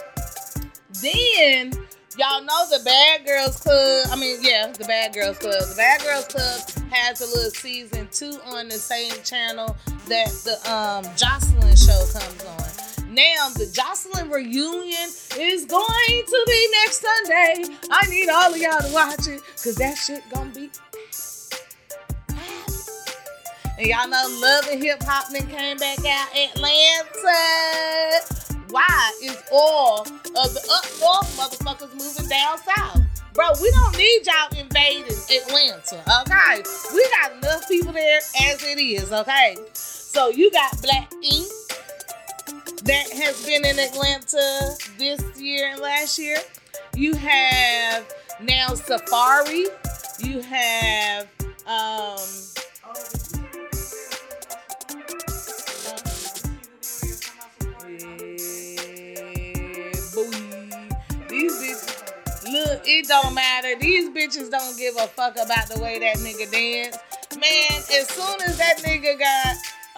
Then 1.02 1.72
y'all 2.18 2.44
know 2.44 2.66
the 2.70 2.82
Bad 2.84 3.26
Girls 3.26 3.58
Club. 3.58 4.08
I 4.12 4.16
mean, 4.16 4.40
yeah, 4.42 4.72
the 4.72 4.86
Bad 4.86 5.14
Girls 5.14 5.38
Club. 5.38 5.62
The 5.62 5.76
Bad 5.76 6.02
Girls 6.02 6.26
Club 6.26 6.62
has 6.92 7.22
a 7.22 7.26
little 7.26 7.52
season 7.52 8.08
two 8.12 8.40
on 8.46 8.68
the 8.68 8.78
same 8.78 9.14
channel 9.24 9.76
that 10.08 10.30
the 10.44 10.56
um 10.72 11.04
Joseline 11.16 11.78
show 11.78 12.06
comes 12.18 12.44
on. 12.44 12.56
Now 13.14 13.50
the 13.56 13.66
Joseline 13.66 14.32
reunion 14.32 15.10
is 15.38 15.66
going 15.66 16.24
to 16.26 16.44
be 16.48 16.68
next 16.84 17.02
Sunday. 17.02 17.66
I 17.90 18.08
need 18.08 18.30
all 18.30 18.54
of 18.54 18.58
y'all 18.58 18.80
to 18.82 18.94
watch 18.94 19.28
it 19.28 19.42
because 19.56 19.76
that 19.76 19.96
shit 19.96 20.24
gonna 20.34 20.52
be. 20.52 20.72
And 23.78 23.88
y'all 23.88 24.08
know 24.08 24.26
Love 24.42 24.70
and 24.72 24.82
Hip 24.82 25.04
Hop 25.04 25.30
then 25.32 25.46
came 25.48 25.76
back 25.78 26.00
out 26.00 26.30
Atlanta. 26.34 28.45
Why 28.76 29.14
is 29.24 29.42
all 29.54 30.02
of 30.02 30.06
the 30.54 30.70
up 30.70 30.86
north 31.00 31.38
motherfuckers 31.40 31.94
moving 31.94 32.28
down 32.28 32.58
south? 32.58 33.02
Bro, 33.34 33.52
we 33.62 33.72
don't 33.72 33.98
need 33.98 34.26
y'all 34.26 34.60
invading 34.60 35.16
Atlanta, 35.32 36.04
okay? 36.20 36.62
We 36.94 37.08
got 37.22 37.38
enough 37.38 37.70
people 37.70 37.94
there 37.94 38.18
as 38.18 38.62
it 38.66 38.78
is, 38.78 39.14
okay? 39.14 39.56
So 39.72 40.28
you 40.28 40.52
got 40.52 40.82
Black 40.82 41.10
Ink 41.24 41.48
that 42.84 43.10
has 43.14 43.46
been 43.46 43.64
in 43.64 43.80
Atlanta 43.80 44.76
this 44.98 45.24
year 45.40 45.70
and 45.72 45.80
last 45.80 46.20
year. 46.20 46.40
You 46.98 47.14
have 47.14 48.06
now 48.42 48.74
Safari. 48.74 49.68
You 50.20 50.42
have 50.42 51.30
um 51.66 52.20
it 62.88 63.08
don't 63.08 63.34
matter. 63.34 63.76
These 63.80 64.10
bitches 64.10 64.50
don't 64.50 64.78
give 64.78 64.96
a 64.98 65.08
fuck 65.08 65.34
about 65.34 65.68
the 65.68 65.80
way 65.80 66.00
that 66.00 66.18
nigga 66.18 66.52
dance. 66.52 66.98
Man, 67.40 67.82
as 68.00 68.08
soon 68.10 68.42
as 68.42 68.58
that 68.58 68.78
nigga 68.80 69.20
got 69.20 69.56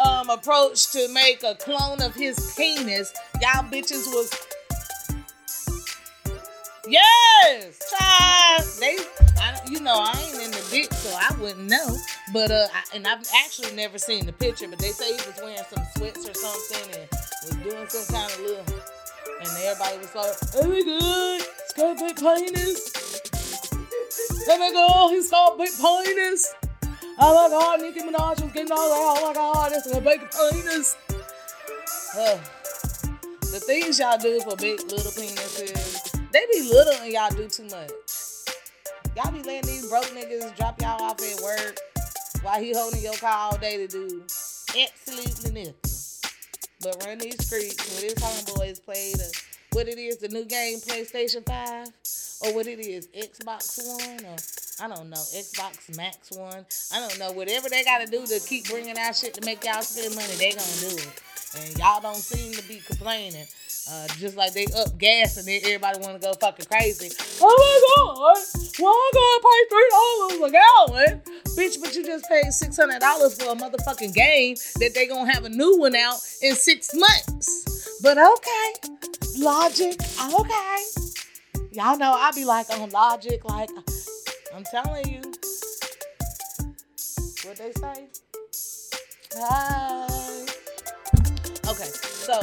um 0.07 0.29
approached 0.29 0.93
to 0.93 1.07
make 1.13 1.43
a 1.43 1.55
clone 1.55 2.01
of 2.01 2.13
his 2.15 2.53
penis, 2.57 3.13
y'all 3.41 3.63
bitches 3.63 4.07
was 4.07 4.31
Yes, 6.89 7.79
child. 7.91 8.63
They, 8.79 8.95
I, 9.41 9.59
you 9.69 9.81
know, 9.81 9.95
I 9.99 10.17
ain't 10.21 10.41
in 10.41 10.51
the 10.51 10.67
dick, 10.71 10.93
so 10.93 11.09
I 11.19 11.35
wouldn't 11.37 11.67
know. 11.67 11.97
But 12.31 12.49
uh, 12.49 12.67
I, 12.73 12.95
and 12.95 13.05
I've 13.05 13.27
actually 13.43 13.75
never 13.75 13.97
seen 13.97 14.25
the 14.25 14.31
picture. 14.31 14.69
But 14.69 14.79
they 14.79 14.91
say 14.91 15.07
he 15.09 15.29
was 15.29 15.37
wearing 15.41 15.57
some 15.69 15.83
sweats 15.97 16.29
or 16.29 16.33
something 16.33 17.01
and 17.01 17.09
was 17.11 17.55
doing 17.57 17.87
some 17.89 18.15
kind 18.15 18.31
of 18.31 18.39
little. 18.39 18.65
And 19.39 19.49
everybody 19.65 19.97
was 19.97 20.15
like, 20.15 20.35
"Oh 20.55 20.67
my 20.67 20.81
god, 20.81 21.47
got 21.77 21.95
a 21.95 22.03
big 22.03 22.17
penis." 22.17 22.91
Oh 24.49 24.57
my 24.57 24.71
god, 24.71 25.09
he's 25.11 25.29
got 25.29 25.53
a 25.53 25.57
big 25.57 25.69
penis. 25.69 26.53
Oh 27.19 27.33
my 27.33 27.49
god, 27.49 27.81
Nicki 27.81 27.99
Minaj 28.01 28.41
was 28.41 28.51
getting 28.51 28.71
all 28.71 28.89
that. 28.89 29.21
Oh 29.21 29.27
my 29.27 29.33
god, 29.33 29.71
that's 29.71 29.87
a 29.93 30.01
big 30.01 30.21
penis. 30.31 30.95
Uh, 32.15 32.37
the 33.51 33.59
things 33.59 33.99
y'all 33.99 34.17
do 34.17 34.39
for 34.41 34.55
big 34.55 34.79
little 34.83 35.11
penises, 35.11 36.31
they 36.31 36.45
be 36.53 36.69
little 36.69 36.93
and 37.01 37.11
y'all 37.11 37.29
do 37.29 37.47
too 37.47 37.63
much. 37.65 37.91
Y'all 39.15 39.31
be 39.31 39.41
letting 39.43 39.67
these 39.69 39.89
broke 39.89 40.05
niggas 40.05 40.55
drop 40.57 40.79
y'all 40.81 41.01
off 41.01 41.21
at 41.21 41.41
work 41.41 41.79
while 42.43 42.61
he 42.61 42.73
holding 42.73 43.01
your 43.01 43.15
car 43.15 43.51
all 43.51 43.57
day 43.57 43.77
to 43.77 43.87
do 43.87 44.23
absolutely 44.77 45.63
nothing. 45.63 45.75
But 46.81 47.03
run 47.05 47.17
these 47.17 47.45
streets 47.45 47.77
with 47.77 48.03
his 48.03 48.13
homeboys 48.15 48.83
play 48.83 49.13
the 49.13 49.33
what 49.71 49.87
it 49.87 49.97
is, 49.97 50.17
the 50.17 50.29
new 50.29 50.45
game 50.45 50.79
PlayStation 50.79 51.45
5, 51.45 51.87
or 52.41 52.55
what 52.55 52.67
it 52.67 52.79
is, 52.79 53.07
Xbox 53.07 53.77
One, 53.85 54.25
or 54.25 54.37
I 54.79 54.87
don't 54.87 55.09
know, 55.09 55.17
Xbox 55.17 55.95
Max 55.97 56.31
One. 56.31 56.65
I 56.93 56.99
don't 56.99 57.17
know. 57.19 57.31
Whatever 57.31 57.67
they 57.69 57.83
gotta 57.83 58.05
do 58.05 58.25
to 58.25 58.39
keep 58.39 58.69
bringing 58.69 58.97
out 58.97 59.15
shit 59.15 59.33
to 59.33 59.45
make 59.45 59.65
y'all 59.65 59.81
spend 59.81 60.15
money, 60.15 60.33
they 60.37 60.51
gonna 60.51 60.79
do 60.79 60.95
it. 60.95 61.21
And 61.57 61.77
y'all 61.79 62.01
don't 62.01 62.15
seem 62.15 62.53
to 62.53 62.67
be 62.67 62.81
complaining. 62.85 63.47
Uh, 63.89 64.07
just 64.19 64.35
like 64.35 64.53
they 64.53 64.65
up 64.75 64.97
gas 64.97 65.37
and 65.37 65.47
then 65.47 65.61
everybody 65.63 65.97
want 66.01 66.21
to 66.21 66.27
go 66.27 66.33
fucking 66.33 66.65
crazy. 66.65 67.09
Oh 67.41 67.47
my 67.47 68.03
god, 68.03 68.37
why 68.79 68.89
I 68.89 69.11
gotta 69.15 69.41
pay 69.47 69.61
three 69.71 69.89
dollars 69.95 70.49
a 70.49 70.51
gallon, 70.51 71.21
bitch? 71.55 71.81
But 71.81 71.95
you 71.95 72.03
just 72.03 72.27
paid 72.27 72.51
six 72.51 72.75
hundred 72.75 72.99
dollars 72.99 73.41
for 73.41 73.49
a 73.49 73.55
motherfucking 73.55 74.13
game 74.13 74.55
that 74.79 74.93
they 74.93 75.07
gonna 75.07 75.31
have 75.31 75.45
a 75.45 75.49
new 75.49 75.79
one 75.79 75.95
out 75.95 76.19
in 76.41 76.53
six 76.55 76.93
months. 76.93 77.99
But 78.03 78.17
okay, 78.17 79.06
logic, 79.39 79.99
okay. 80.33 80.83
Y'all 81.71 81.97
know 81.97 82.13
I 82.13 82.31
be 82.33 82.45
like 82.45 82.69
on 82.71 82.89
logic, 82.89 83.45
like 83.45 83.69
I'm 84.53 84.63
telling 84.63 85.07
you, 85.07 85.21
what 87.45 87.57
they 87.57 87.71
say. 87.73 88.07
Hi. 89.35 90.45
Okay, 91.69 91.83
so 91.83 92.33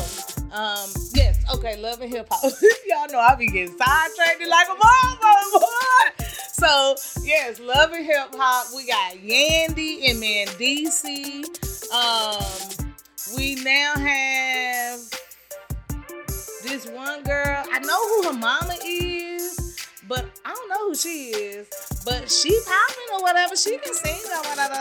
um, 0.55 0.89
yes, 1.15 1.43
okay, 1.55 1.77
love 1.81 2.01
and 2.01 2.13
hip 2.13 2.29
hop. 2.31 2.53
Y'all 2.87 3.09
know 3.11 3.19
I 3.19 3.35
be 3.35 3.47
getting 3.47 3.77
sidetracked 3.77 4.47
like 4.49 4.69
a 4.69 4.75
motherfucker. 4.75 6.31
So 6.55 6.95
yes, 7.23 7.61
love 7.61 7.93
and 7.93 8.07
hip 8.07 8.35
hop. 8.35 8.75
We 8.75 8.87
got 8.87 9.17
Yandy 9.17 10.09
and 10.09 10.23
Mendeecees. 10.23 11.93
Um, 11.93 12.97
we 13.37 13.57
now 13.57 13.95
have 13.97 14.94
this 16.75 16.87
one 16.89 17.23
girl. 17.23 17.63
I 17.71 17.79
know 17.79 18.09
who 18.09 18.33
her 18.33 18.37
mama 18.37 18.75
is, 18.85 19.77
but 20.09 20.27
I 20.45 20.53
don't 20.53 20.69
know 20.69 20.89
who 20.89 20.95
she 20.97 21.31
is. 21.31 21.69
But 22.05 22.29
she 22.29 22.51
popping 22.67 23.11
or 23.15 23.23
whatever. 23.23 23.55
She 23.55 23.79
can 23.79 23.95
sing 23.95 24.21
or 24.33 24.43
whatever. 24.49 24.81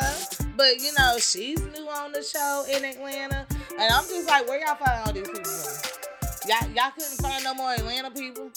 But 0.58 0.82
you 0.82 0.92
know, 0.98 1.20
she's 1.20 1.60
new 1.60 1.88
on 1.88 2.12
the 2.12 2.24
show 2.24 2.66
in 2.68 2.84
Atlanta. 2.84 3.46
And 3.80 3.94
I'm 3.94 4.06
just 4.06 4.28
like, 4.28 4.48
where 4.48 4.60
y'all 4.60 4.76
find 4.76 5.06
all 5.06 5.14
these 5.14 5.28
people 5.28 5.44
from? 5.44 6.50
Y'all, 6.50 6.68
y'all 6.74 6.92
couldn't 6.98 7.22
find 7.22 7.44
no 7.44 7.54
more 7.54 7.74
Atlanta 7.74 8.10
people. 8.10 8.50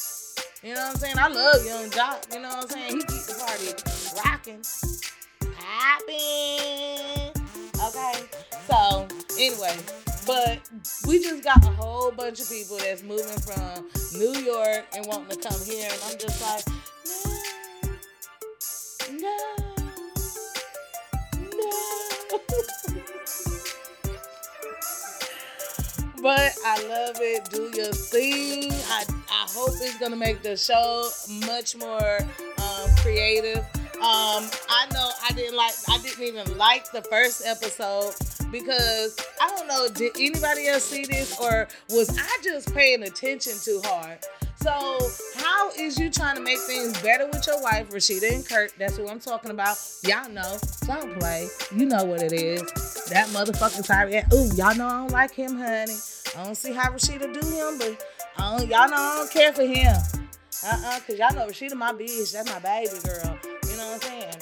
You 0.62 0.73
know 0.73 0.81
what 0.81 0.90
I'm 0.93 0.97
saying? 0.97 1.19
I 1.19 1.28
love 1.28 1.66
Yung 1.66 1.90
Joc. 1.90 2.33
You 2.35 2.40
know 2.40 2.49
what 2.49 2.64
I'm 2.64 2.69
saying? 2.71 2.93
He 2.93 2.99
keep 3.00 3.23
the 3.28 3.35
party 3.38 3.75
rocking, 4.25 4.64
popping. 5.61 7.33
Okay. 7.85 8.16
So 8.66 9.07
anyway, 9.38 10.05
but 10.26 10.59
we 11.06 11.21
just 11.21 11.42
got 11.45 11.64
a 11.64 11.68
whole 11.68 12.11
bunch 12.11 12.40
of 12.40 12.49
people 12.50 12.76
that's 12.78 13.02
moving 13.02 13.38
from 13.38 13.88
New 14.18 14.35
York 14.40 14.85
and 14.95 15.06
wanting 15.06 15.38
to 15.38 15.49
come 15.49 15.61
here, 15.64 15.88
and 15.90 16.00
I'm 16.04 16.18
just 16.18 16.42
like, 16.42 16.64
no, 19.12 19.37
no, 21.56 21.56
no. 21.56 22.38
but 26.23 26.54
I 26.64 26.87
love 26.88 27.16
it. 27.21 27.45
Do 27.50 27.71
your 27.75 27.92
thing. 27.92 28.73
I, 28.73 29.04
I 29.30 29.47
hope 29.49 29.75
it's 29.80 29.99
gonna 29.99 30.16
make 30.16 30.42
the 30.42 30.56
show 30.56 31.09
much 31.47 31.76
more 31.76 32.18
um, 32.59 32.90
creative. 32.97 33.64
Um, 33.97 34.49
I 34.68 34.87
know 34.92 35.11
I 35.23 35.33
didn't 35.35 35.56
like 35.56 35.75
I 35.88 35.99
didn't 35.99 36.23
even 36.25 36.59
like 36.59 36.90
the 36.90 37.02
first 37.02 37.42
episode 37.47 38.14
because 38.50 39.17
I 39.41 39.49
don't 39.57 39.69
know, 39.69 39.88
did 39.88 40.12
anybody 40.17 40.69
else 40.69 40.85
see 40.85 41.05
this 41.05 41.38
or 41.38 41.69
was 41.91 42.17
I 42.19 42.38
just 42.43 42.75
paying 42.75 43.03
attention 43.03 43.53
too 43.62 43.81
hard? 43.85 44.19
So, 44.67 44.99
how 45.37 45.71
is 45.79 45.99
you 45.99 46.11
trying 46.11 46.35
to 46.37 46.43
make 46.43 46.59
things 46.59 47.00
better 47.00 47.26
with 47.26 47.47
your 47.47 47.62
wife, 47.62 47.88
Rasheeda 47.91 48.35
and 48.35 48.49
Kirk? 48.49 48.73
That's 48.76 48.99
what 48.99 49.11
I'm 49.11 49.21
talking 49.21 49.53
about. 49.53 49.76
Y'all 50.03 50.29
know. 50.29 50.57
Don't 50.87 51.21
play. 51.21 51.47
You 51.76 51.87
know 51.87 52.05
what 52.05 52.23
it 52.23 52.33
is. 52.33 52.62
That 53.11 53.29
motherfucking 53.29 53.87
Tyree. 53.87 54.23
Ooh, 54.35 54.50
y'all 54.57 54.75
know 54.75 54.87
I 54.87 54.99
don't 54.99 55.12
like 55.12 55.35
him, 55.35 55.57
honey. 55.57 55.95
I 56.37 56.45
don't 56.45 56.57
see 56.57 56.73
how 56.73 56.91
Rasheeda 56.91 57.33
do 57.33 57.47
him, 57.47 57.79
but 57.79 58.05
I 58.38 58.59
don't, 58.59 58.69
y'all 58.69 58.88
know 58.88 58.97
I 58.97 59.17
don't 59.19 59.31
care 59.31 59.53
for 59.53 59.62
him. 59.62 59.95
Uh-uh, 60.65 61.00
cause 61.07 61.17
y'all 61.17 61.35
know 61.35 61.47
Rasheeda 61.47 61.75
my 61.75 61.93
bitch. 61.93 62.33
That's 62.33 62.50
my 62.50 62.59
baby 62.59 62.99
girl. 63.05 63.38
You 63.71 63.76
know 63.76 63.93
what 63.93 63.95
I'm 63.95 64.00
saying? 64.00 64.35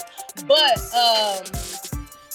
But 0.46 0.78
um, 0.94 1.44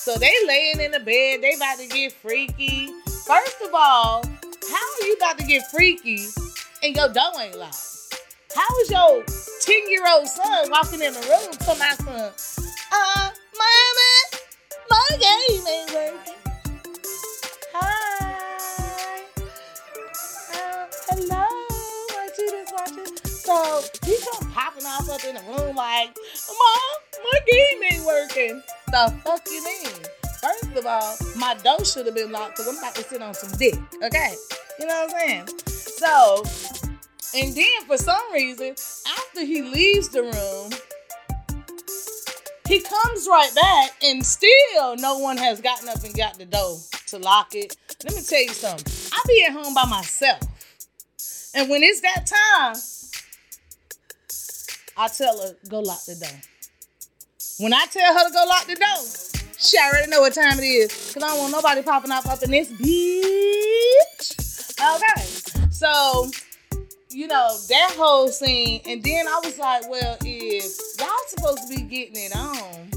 so 0.09 0.17
they 0.17 0.33
laying 0.47 0.79
in 0.79 0.89
the 0.89 0.99
bed, 0.99 1.39
they 1.43 1.53
about 1.53 1.77
to 1.77 1.85
get 1.85 2.11
freaky. 2.11 2.89
First 3.27 3.61
of 3.61 3.75
all, 3.75 4.23
how 4.23 4.85
are 5.01 5.05
you 5.05 5.13
about 5.13 5.37
to 5.37 5.45
get 5.45 5.61
freaky 5.69 6.25
and 6.81 6.95
your 6.95 7.09
door 7.09 7.31
ain't 7.39 7.55
locked? 7.55 8.19
How 8.55 8.79
is 8.79 8.89
your 8.89 9.23
10 9.61 9.87
year 9.87 10.03
old 10.09 10.27
son 10.27 10.71
walking 10.71 11.01
in 11.01 11.13
the 11.13 11.19
room 11.19 11.51
to 11.51 11.75
my 11.77 11.93
son? 11.99 12.31
Uh, 12.91 13.29
mama, 13.53 14.41
my 14.89 15.07
game 15.19 15.67
ain't 15.67 15.93
working. 15.93 16.33
Hi. 17.75 19.21
Uh, 20.55 20.87
hello. 21.07 21.69
Just 22.35 22.73
watching? 22.73 23.17
So 23.25 23.81
he 24.05 24.17
come 24.25 24.51
popping 24.53 24.85
off 24.85 25.07
up 25.07 25.23
in 25.23 25.35
the 25.35 25.41
room 25.41 25.75
like, 25.75 26.17
Mom, 26.47 27.23
my 27.23 27.39
game 27.45 27.83
ain't 27.93 28.05
working. 28.05 28.63
The 28.91 29.13
fuck 29.23 29.47
you 29.51 29.63
mean? 29.63 30.03
First 30.41 30.75
of 30.75 30.85
all, 30.85 31.15
my 31.37 31.53
door 31.63 31.85
should 31.85 32.07
have 32.07 32.15
been 32.15 32.31
locked 32.31 32.57
because 32.57 32.67
I'm 32.69 32.77
about 32.79 32.95
to 32.95 33.03
sit 33.03 33.21
on 33.21 33.35
some 33.35 33.51
dick. 33.59 33.75
Okay? 34.03 34.33
You 34.79 34.87
know 34.87 35.05
what 35.05 35.13
I'm 35.13 35.19
saying? 35.27 35.47
So, 35.67 36.43
and 37.37 37.55
then 37.55 37.85
for 37.85 37.97
some 37.97 38.33
reason, 38.33 38.75
after 39.07 39.45
he 39.45 39.61
leaves 39.61 40.09
the 40.09 40.23
room, 40.23 40.71
he 42.67 42.81
comes 42.81 43.27
right 43.29 43.53
back 43.53 43.91
and 44.03 44.25
still 44.25 44.95
no 44.97 45.19
one 45.19 45.37
has 45.37 45.61
gotten 45.61 45.87
up 45.87 46.03
and 46.03 46.15
got 46.15 46.39
the 46.39 46.45
door 46.45 46.77
to 47.07 47.17
lock 47.19 47.53
it. 47.53 47.75
Let 48.03 48.15
me 48.15 48.21
tell 48.23 48.41
you 48.41 48.49
something. 48.49 48.91
I 49.13 49.21
be 49.27 49.45
at 49.47 49.51
home 49.51 49.75
by 49.75 49.85
myself. 49.85 50.41
And 51.53 51.69
when 51.69 51.83
it's 51.83 52.01
that 52.01 52.25
time, 52.25 52.75
I 54.97 55.07
tell 55.09 55.39
her, 55.41 55.55
go 55.69 55.79
lock 55.81 56.05
the 56.05 56.15
door. 56.15 56.41
When 57.59 57.73
I 57.73 57.85
tell 57.91 58.13
her 58.13 58.25
to 58.25 58.33
go 58.33 58.45
lock 58.47 58.67
the 58.67 58.75
door, 58.75 59.51
she 59.57 59.77
already 59.77 60.09
know 60.09 60.21
what 60.21 60.33
time 60.33 60.57
it 60.59 60.63
is. 60.63 61.11
Cause 61.13 61.21
I 61.21 61.27
don't 61.27 61.39
want 61.39 61.51
nobody 61.51 61.81
popping 61.81 62.09
up 62.09 62.25
up 62.25 62.41
in 62.41 62.51
this 62.51 62.69
bitch. 62.71 64.39
Okay. 64.79 65.69
So, 65.69 66.31
you 67.09 67.27
know, 67.27 67.57
that 67.67 67.95
whole 67.97 68.29
scene, 68.29 68.79
and 68.85 69.03
then 69.03 69.27
I 69.27 69.41
was 69.43 69.57
like, 69.57 69.89
well, 69.89 70.17
if 70.21 70.99
y'all 70.99 71.09
supposed 71.27 71.67
to 71.67 71.75
be 71.75 71.81
getting 71.81 72.15
it 72.15 72.33
on, 72.33 72.91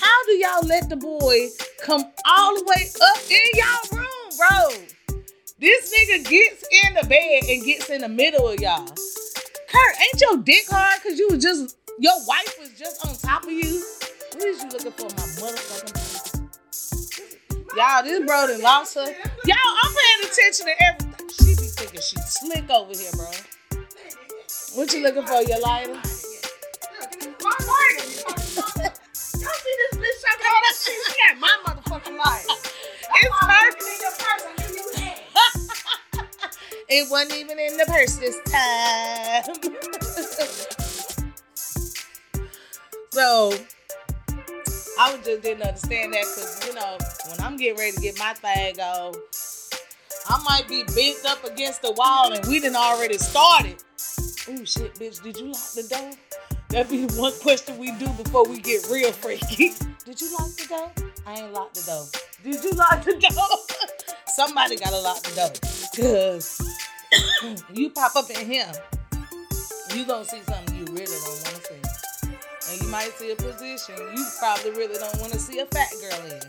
how 0.00 0.24
do 0.26 0.32
y'all 0.32 0.66
let 0.66 0.88
the 0.88 0.96
boy 0.96 1.46
come 1.80 2.02
all 2.26 2.56
the 2.56 2.64
way 2.64 2.88
up 3.02 3.30
in 3.30 3.38
y'all 3.54 3.98
room, 3.98 4.32
bro? 4.36 5.22
This 5.60 5.94
nigga 5.94 6.28
gets 6.28 6.64
in 6.86 6.94
the 6.94 7.06
bed 7.06 7.44
and 7.48 7.64
gets 7.64 7.88
in 7.88 8.00
the 8.00 8.08
middle 8.08 8.48
of 8.48 8.58
y'all. 8.58 8.84
Kirk, 8.84 9.96
ain't 10.00 10.20
your 10.20 10.38
dick 10.38 10.64
hard 10.68 11.00
because 11.00 11.20
you 11.20 11.28
was 11.30 11.40
just 11.40 11.76
your 11.98 12.14
wife 12.26 12.56
was 12.58 12.70
just 12.70 13.06
on 13.06 13.14
top 13.16 13.44
of 13.44 13.52
you? 13.52 13.84
What 14.34 14.44
is 14.44 14.62
you 14.62 14.68
looking 14.70 14.92
for, 14.92 15.04
my 15.04 15.26
motherfucking? 15.38 16.40
Y'all, 17.76 18.02
this 18.02 18.20
bro 18.26 18.46
done 18.46 18.62
lost 18.62 18.94
her. 18.94 19.04
Y'all, 19.04 19.76
I'm 19.82 19.92
paying 19.94 20.30
attention 20.30 20.66
to 20.66 20.82
everything. 20.82 21.28
She 21.28 21.54
be 21.54 21.68
thinking 21.68 22.00
she 22.00 22.16
slick 22.26 22.68
over 22.70 22.92
here, 22.92 23.12
bro. 23.12 23.30
What 24.74 24.92
you 24.92 25.02
looking 25.02 25.24
for, 25.24 25.40
your 25.42 25.60
lighter? 25.60 26.00
She 30.74 30.92
got 31.16 31.38
my 31.40 31.56
motherfucking 31.64 32.18
life. 32.18 32.46
It's 33.14 33.40
her. 33.40 33.68
in 33.70 34.00
your 34.00 34.10
purse. 34.10 34.44
I 34.46 34.48
knew 34.58 34.74
you 34.74 34.92
had. 34.96 35.18
It 36.88 37.10
wasn't 37.10 37.34
even 37.34 37.58
in 37.58 37.76
the 37.76 37.84
purse 37.86 38.16
this 38.16 38.38
time. 38.50 39.44
so 43.14 43.52
I 44.98 45.16
just 45.24 45.42
didn't 45.42 45.62
understand 45.62 46.14
that 46.14 46.24
because 46.24 46.66
you 46.66 46.74
know 46.74 46.98
when 47.30 47.40
I'm 47.46 47.56
getting 47.56 47.78
ready 47.78 47.92
to 47.92 48.00
get 48.00 48.18
my 48.18 48.34
thing 48.34 48.80
on, 48.80 49.14
I 50.28 50.42
might 50.42 50.66
be 50.68 50.82
bent 50.82 51.24
up 51.24 51.44
against 51.44 51.82
the 51.82 51.92
wall 51.92 52.32
and 52.32 52.44
we 52.46 52.58
didn't 52.58 52.74
already 52.74 53.18
started. 53.18 53.76
Oh 54.48 54.64
shit, 54.64 54.94
bitch! 54.96 55.22
Did 55.22 55.36
you 55.36 55.46
lock 55.46 55.72
the 55.76 55.86
door? 55.88 56.10
That'd 56.70 56.90
be 56.90 57.06
one 57.16 57.32
question 57.40 57.78
we 57.78 57.92
do 57.92 58.08
before 58.08 58.48
we 58.48 58.58
get 58.58 58.84
real 58.90 59.12
freaky. 59.12 59.70
Did 60.04 60.20
you 60.20 60.32
lock 60.32 60.50
the 60.56 60.66
door? 60.68 60.92
I 61.24 61.34
ain't 61.34 61.52
locked 61.52 61.74
the 61.74 61.82
door. 61.86 62.06
Did 62.42 62.64
you 62.64 62.72
lock 62.72 63.04
the 63.04 63.12
door? 63.12 64.16
Somebody 64.26 64.74
gotta 64.74 64.98
lock 64.98 65.22
the 65.22 65.34
door. 65.36 65.52
Cause 65.94 66.60
you 67.72 67.90
pop 67.90 68.16
up 68.16 68.28
in 68.30 68.44
here, 68.50 68.72
you 69.94 70.04
gonna 70.04 70.24
see 70.24 70.40
something 70.42 70.74
you 70.74 70.84
really 70.86 71.06
don't 71.06 71.44
wanna 71.44 71.62
see. 71.62 71.83
Might 72.94 73.10
see 73.18 73.32
a 73.32 73.34
position 73.34 73.96
you 74.14 74.24
probably 74.38 74.70
really 74.70 74.96
don't 74.96 75.20
wanna 75.20 75.36
see 75.36 75.58
a 75.58 75.66
fat 75.66 75.90
girl 76.00 76.30
in. 76.30 76.40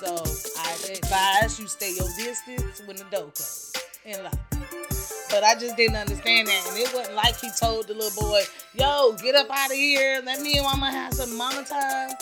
So 0.00 0.24
I 0.58 0.72
advise 0.90 1.60
you 1.60 1.68
stay 1.68 1.92
your 1.92 2.08
distance 2.16 2.80
when 2.86 2.96
the 2.96 3.04
door 3.10 3.30
closed 3.30 3.76
and 4.06 4.24
lock. 4.24 4.38
But 5.28 5.44
I 5.44 5.54
just 5.54 5.76
didn't 5.76 5.96
understand 5.96 6.48
that. 6.48 6.66
And 6.70 6.78
it 6.78 6.94
wasn't 6.94 7.14
like 7.14 7.38
he 7.38 7.50
told 7.60 7.88
the 7.88 7.92
little 7.92 8.22
boy, 8.22 8.40
yo, 8.72 9.14
get 9.22 9.34
up 9.34 9.48
out 9.50 9.70
of 9.70 9.76
here. 9.76 10.22
Let 10.24 10.40
me 10.40 10.56
and 10.56 10.64
mama 10.64 10.90
have 10.90 11.12
some 11.12 11.36
mama 11.36 11.62
time. 11.62 12.12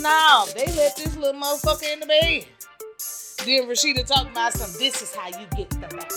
No, 0.00 0.46
they 0.52 0.66
let 0.72 0.96
this 0.96 1.16
little 1.16 1.40
motherfucker 1.40 1.92
in 1.92 2.00
the 2.00 2.06
bed. 2.06 2.46
Then 3.46 3.68
Rasheeda 3.68 4.08
talking 4.08 4.32
about 4.32 4.54
some, 4.54 4.72
this 4.80 5.02
is 5.02 5.14
how 5.14 5.28
you 5.28 5.46
get 5.56 5.70
the 5.70 5.76
back. 5.76 6.10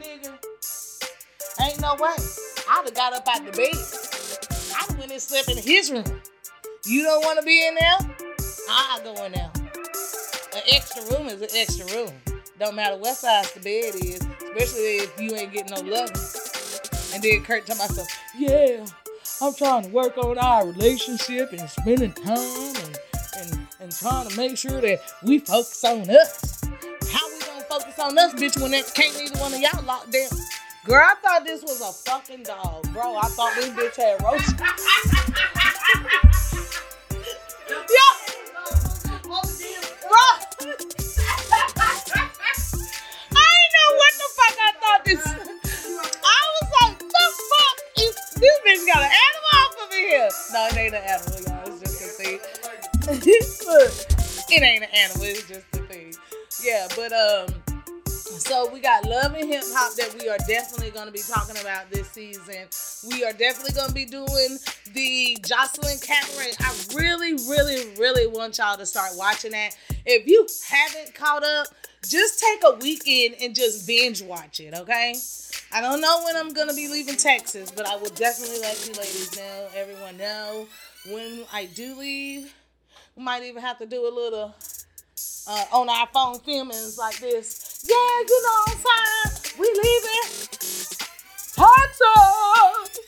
Nigga, 0.00 0.32
ain't 1.60 1.78
no 1.82 1.94
way. 1.96 2.16
I'd 2.70 2.84
have 2.86 2.94
got 2.94 3.12
up 3.12 3.28
out 3.28 3.44
the 3.44 3.52
bed. 3.52 4.15
I'd 4.78 4.98
went 4.98 5.12
and 5.12 5.20
slept 5.20 5.50
in 5.50 5.58
his 5.58 5.90
room. 5.90 6.04
You 6.84 7.02
don't 7.02 7.24
want 7.24 7.38
to 7.40 7.44
be 7.44 7.66
in 7.66 7.74
there? 7.74 8.16
I'll 8.68 9.02
go 9.02 9.24
in 9.24 9.32
there. 9.32 9.50
An 10.54 10.62
extra 10.68 11.02
room 11.16 11.28
is 11.28 11.40
an 11.40 11.48
extra 11.54 11.86
room. 11.96 12.12
Don't 12.58 12.74
matter 12.74 12.96
what 12.96 13.16
size 13.16 13.52
the 13.52 13.60
bed 13.60 13.94
is, 13.96 14.20
especially 14.42 14.96
if 14.96 15.20
you 15.20 15.34
ain't 15.34 15.52
getting 15.52 15.74
no 15.74 15.80
love. 15.82 16.10
And 17.12 17.22
then 17.22 17.42
Kirk 17.42 17.66
told 17.66 17.78
myself, 17.78 18.08
yeah, 18.38 18.84
I'm 19.40 19.54
trying 19.54 19.84
to 19.84 19.88
work 19.90 20.16
on 20.18 20.38
our 20.38 20.66
relationship 20.66 21.52
and 21.52 21.68
spending 21.68 22.12
time 22.12 22.38
and, 22.38 22.98
and, 23.38 23.68
and 23.80 23.92
trying 23.92 24.28
to 24.28 24.36
make 24.36 24.56
sure 24.56 24.80
that 24.80 25.00
we 25.22 25.38
focus 25.40 25.84
on 25.84 26.08
us. 26.08 26.60
How 27.10 27.28
we 27.28 27.40
gonna 27.40 27.64
focus 27.68 27.98
on 27.98 28.18
us, 28.18 28.34
bitch, 28.34 28.60
when 28.60 28.70
that 28.70 28.92
can't 28.94 29.16
neither 29.18 29.38
one 29.38 29.52
of 29.52 29.60
y'all 29.60 29.84
locked 29.84 30.12
down? 30.12 30.28
Girl, 30.86 31.02
I 31.02 31.14
thought 31.20 31.44
this 31.44 31.62
was 31.62 31.80
a 31.80 31.92
fucking 32.08 32.44
dog, 32.44 32.86
bro. 32.92 33.16
I 33.16 33.26
thought 33.30 33.52
this 33.56 33.70
bitch 33.70 33.96
had 33.96 34.22
roaches. 34.22 34.54
yeah, 37.90 38.14
bro. 40.06 40.22
I 43.34 43.50
ain't 43.50 43.72
know 43.74 43.88
what 43.96 44.14
the 44.14 44.28
fuck 44.36 44.54
I 44.62 44.72
thought 44.80 45.02
this. 45.04 45.26
I 45.26 46.40
was 46.54 46.70
like, 46.80 46.98
the 47.00 47.26
fuck 47.50 47.76
is 47.98 48.14
this 48.36 48.56
bitch 48.64 48.86
got 48.86 49.02
an 49.02 49.10
animal 49.10 49.54
off 49.58 49.74
of 49.82 49.90
here? 49.92 50.30
No, 50.52 50.66
it 50.68 50.76
ain't 50.76 50.94
an 50.94 51.02
animal, 51.02 51.40
y'all. 51.48 51.66
It's 51.66 51.80
just 51.80 52.00
a 52.00 52.06
thing. 52.14 52.38
Look, 53.66 53.90
it 54.50 54.62
ain't 54.62 54.84
an 54.84 54.90
animal. 54.94 55.24
It's 55.24 55.48
just 55.48 55.66
a 55.74 55.78
thing. 55.78 56.14
Yeah, 56.62 56.86
but 56.94 57.12
um. 57.12 57.65
So 58.26 58.68
we 58.72 58.80
got 58.80 59.04
love 59.04 59.34
and 59.34 59.48
hip 59.48 59.62
hop 59.68 59.94
that 59.94 60.14
we 60.20 60.28
are 60.28 60.38
definitely 60.48 60.90
going 60.90 61.06
to 61.06 61.12
be 61.12 61.20
talking 61.20 61.56
about 61.60 61.90
this 61.90 62.10
season. 62.10 62.66
We 63.08 63.24
are 63.24 63.32
definitely 63.32 63.72
going 63.72 63.88
to 63.88 63.94
be 63.94 64.04
doing 64.04 64.58
the 64.92 65.38
Joseline 65.42 66.04
Cabaret. 66.04 66.52
I 66.58 66.74
really, 66.94 67.34
really, 67.48 67.94
really 67.96 68.26
want 68.26 68.58
y'all 68.58 68.76
to 68.76 68.84
start 68.84 69.12
watching 69.16 69.52
that. 69.52 69.76
If 70.04 70.26
you 70.26 70.46
haven't 70.68 71.14
caught 71.14 71.44
up, 71.44 71.68
just 72.06 72.40
take 72.40 72.62
a 72.66 72.76
weekend 72.76 73.36
and 73.40 73.54
just 73.54 73.86
binge 73.86 74.22
watch 74.22 74.58
it, 74.60 74.74
okay? 74.74 75.14
I 75.72 75.80
don't 75.80 76.00
know 76.00 76.22
when 76.24 76.36
I'm 76.36 76.52
gonna 76.52 76.74
be 76.74 76.88
leaving 76.88 77.16
Texas, 77.16 77.70
but 77.70 77.86
I 77.86 77.96
will 77.96 78.10
definitely 78.10 78.58
let 78.58 78.86
you 78.86 78.92
ladies 78.94 79.36
know, 79.36 79.68
everyone 79.74 80.16
know 80.16 80.66
when 81.10 81.44
I 81.52 81.66
do 81.66 81.96
leave. 81.96 82.52
We 83.16 83.22
might 83.22 83.44
even 83.44 83.62
have 83.62 83.78
to 83.78 83.86
do 83.86 84.06
a 84.06 84.12
little 84.12 84.54
uh, 85.48 85.64
on 85.72 85.88
our 85.88 86.06
phone 86.12 86.38
filmings 86.40 86.98
like 86.98 87.18
this. 87.18 87.65
Yeah, 87.84 88.20
you 88.28 88.42
know 88.42 88.64
I'm 88.66 88.76
saying? 88.76 89.56
We 89.58 89.66
leaving 89.66 90.46
Texas, 91.56 93.00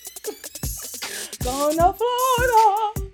going 1.45 1.77
to 1.77 1.93
Florida. 1.93 3.13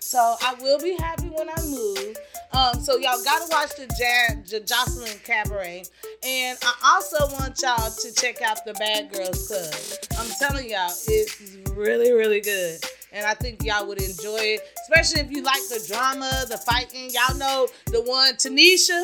So 0.00 0.36
I 0.40 0.54
will 0.60 0.78
be 0.78 0.96
happy 0.98 1.28
when 1.28 1.48
I 1.48 1.62
move. 1.62 2.16
Um, 2.52 2.80
so 2.80 2.96
y'all 2.96 3.22
gotta 3.24 3.46
watch 3.50 3.76
the 3.76 3.86
J- 3.98 4.60
Joseline 4.60 5.22
Cabaret, 5.24 5.84
and 6.24 6.58
I 6.62 6.94
also 6.94 7.26
want 7.34 7.60
y'all 7.60 7.90
to 7.90 8.12
check 8.14 8.40
out 8.40 8.64
the 8.64 8.72
Bad 8.74 9.12
Girls 9.12 9.48
Club. 9.48 9.74
I'm 10.18 10.30
telling 10.38 10.70
y'all, 10.70 10.90
it's 11.08 11.56
really, 11.72 12.12
really 12.12 12.40
good, 12.40 12.80
and 13.12 13.26
I 13.26 13.34
think 13.34 13.62
y'all 13.64 13.86
would 13.86 14.00
enjoy 14.00 14.38
it, 14.38 14.60
especially 14.82 15.20
if 15.22 15.30
you 15.30 15.42
like 15.42 15.60
the 15.68 15.84
drama, 15.86 16.44
the 16.48 16.56
fighting. 16.56 17.10
Y'all 17.10 17.36
know 17.36 17.68
the 17.86 18.00
one 18.02 18.34
Tanisha. 18.36 19.02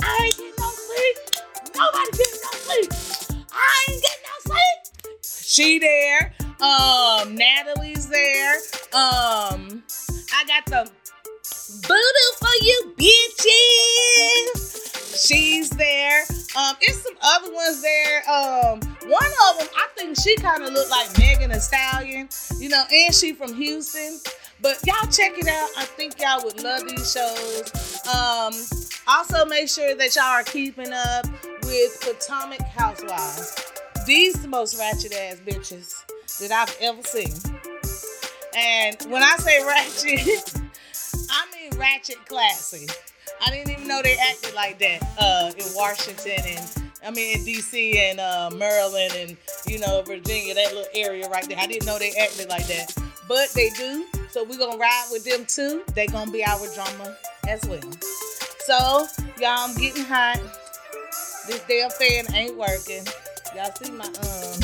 I 0.00 0.30
sleep. 0.94 1.16
Nobody 1.76 2.10
getting 2.12 2.40
no 2.42 2.52
sleep. 2.58 2.92
I 3.52 3.84
ain't 3.88 4.02
getting 4.02 4.26
no 4.30 4.36
sleep. 4.54 4.78
She 5.22 5.78
there. 5.78 6.34
Um, 6.60 7.34
Natalie's 7.34 8.08
there. 8.08 8.56
Um, 8.92 9.82
I 10.32 10.44
got 10.46 10.66
the 10.66 10.90
voodoo 11.86 12.30
for 12.38 12.64
you 12.64 12.94
bitches. 12.96 14.93
She's 15.16 15.70
there. 15.70 16.22
Um, 16.56 16.76
it's 16.80 17.02
some 17.02 17.14
other 17.22 17.52
ones 17.52 17.82
there. 17.82 18.30
Um, 18.30 18.80
one 19.10 19.32
of 19.50 19.58
them, 19.58 19.68
I 19.76 19.88
think 19.96 20.16
she 20.18 20.36
kind 20.36 20.62
of 20.62 20.72
looked 20.72 20.90
like 20.90 21.18
Megan 21.18 21.50
Thee 21.50 21.58
Stallion, 21.58 22.28
you 22.58 22.68
know, 22.68 22.82
and 22.92 23.14
she 23.14 23.32
from 23.32 23.54
Houston. 23.54 24.18
But 24.60 24.80
y'all 24.86 25.10
check 25.10 25.38
it 25.38 25.46
out. 25.46 25.68
I 25.76 25.84
think 25.84 26.20
y'all 26.20 26.42
would 26.44 26.62
love 26.62 26.88
these 26.88 27.12
shows. 27.12 28.00
Um, 28.06 28.54
also 29.06 29.44
make 29.44 29.68
sure 29.68 29.94
that 29.94 30.14
y'all 30.16 30.24
are 30.24 30.42
keeping 30.42 30.92
up 30.92 31.26
with 31.64 32.00
Potomac 32.00 32.62
Housewives. 32.62 33.72
These 34.06 34.40
the 34.42 34.48
most 34.48 34.78
ratchet 34.78 35.12
ass 35.12 35.40
bitches 35.44 36.04
that 36.40 36.50
I've 36.50 36.76
ever 36.80 37.02
seen. 37.02 37.34
And 38.56 38.96
when 39.10 39.22
I 39.22 39.36
say 39.36 39.64
ratchet, 39.64 40.54
I 41.30 41.46
mean 41.52 41.78
ratchet 41.78 42.24
classy. 42.26 42.86
I 43.42 43.50
didn't 43.50 43.70
even 43.70 43.88
know 43.88 44.00
they 44.02 44.16
acted 44.16 44.54
like 44.54 44.78
that 44.78 45.02
uh, 45.18 45.52
in 45.56 45.66
Washington 45.74 46.38
and 46.46 46.82
I 47.04 47.10
mean 47.10 47.38
in 47.38 47.44
DC 47.44 47.96
and 47.96 48.20
uh, 48.20 48.50
Maryland 48.54 49.12
and 49.16 49.36
you 49.66 49.78
know 49.78 50.02
Virginia, 50.02 50.54
that 50.54 50.74
little 50.74 50.90
area 50.94 51.28
right 51.28 51.46
there. 51.48 51.58
I 51.58 51.66
didn't 51.66 51.86
know 51.86 51.98
they 51.98 52.12
acted 52.12 52.48
like 52.48 52.66
that, 52.68 52.94
but 53.28 53.50
they 53.50 53.70
do. 53.70 54.06
So 54.30 54.44
we're 54.44 54.58
gonna 54.58 54.78
ride 54.78 55.08
with 55.10 55.24
them 55.24 55.44
too. 55.46 55.82
They 55.94 56.06
gonna 56.06 56.30
be 56.30 56.44
our 56.44 56.66
drama 56.74 57.16
as 57.48 57.64
well. 57.66 57.80
So 58.66 59.06
y'all, 59.40 59.68
I'm 59.68 59.74
getting 59.76 60.04
hot. 60.04 60.40
This 61.46 61.62
damn 61.68 61.90
fan 61.90 62.34
ain't 62.34 62.56
working. 62.56 63.04
Y'all 63.54 63.70
see 63.74 63.92
my 63.92 64.06
um 64.06 64.60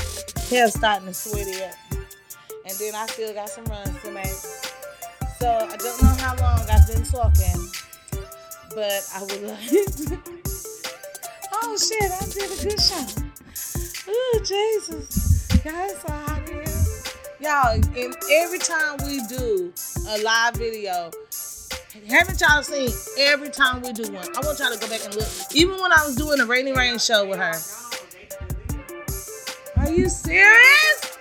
hair 0.48 0.68
starting 0.68 1.08
to 1.08 1.14
sweaty 1.14 1.62
up, 1.62 1.74
and 1.92 2.76
then 2.78 2.94
I 2.94 3.06
still 3.06 3.34
got 3.34 3.48
some 3.50 3.64
runs 3.66 4.02
to 4.02 4.10
make. 4.10 4.26
So 5.38 5.48
I 5.48 5.76
don't 5.76 6.02
know 6.02 6.08
how 6.18 6.36
long 6.36 6.66
I've 6.68 6.86
been 6.86 7.04
talking, 7.04 7.70
but 8.74 9.08
I 9.14 9.22
would 9.22 9.42
like. 9.42 9.58
oh 11.52 11.76
shit! 11.76 12.10
I 12.10 12.24
did 12.30 12.50
a 12.50 12.62
good 12.62 12.80
shot. 12.80 13.22
Oh 14.08 14.40
Jesus, 14.44 15.46
guys, 15.62 16.00
so 16.00 16.08
hot. 16.08 16.40
Y'all, 17.40 17.72
and 17.72 18.14
every 18.32 18.58
time 18.58 18.98
we 19.06 19.20
do 19.26 19.72
a 20.08 20.22
live 20.22 20.54
video, 20.56 21.10
haven't 22.06 22.40
y'all 22.40 22.62
seen 22.62 22.90
every 23.18 23.48
time 23.48 23.80
we 23.82 23.92
do 23.92 24.12
one? 24.12 24.28
I 24.36 24.40
want 24.44 24.58
y'all 24.58 24.72
to 24.72 24.78
go 24.78 24.88
back 24.88 25.04
and 25.04 25.14
look. 25.14 25.28
Even 25.54 25.80
when 25.80 25.90
I 25.92 26.04
was 26.04 26.16
doing 26.16 26.38
the 26.38 26.46
Rainy 26.46 26.72
Rain 26.72 26.98
show 26.98 27.26
with 27.26 27.38
her. 27.38 27.54
Are 29.78 29.90
you 29.90 30.08
serious? 30.08 31.18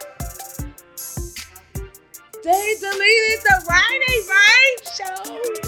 They 2.44 2.76
deleted 2.80 3.40
the 3.44 3.66
Rainy 3.70 4.20
Rain 4.28 4.78
show. 4.98 5.59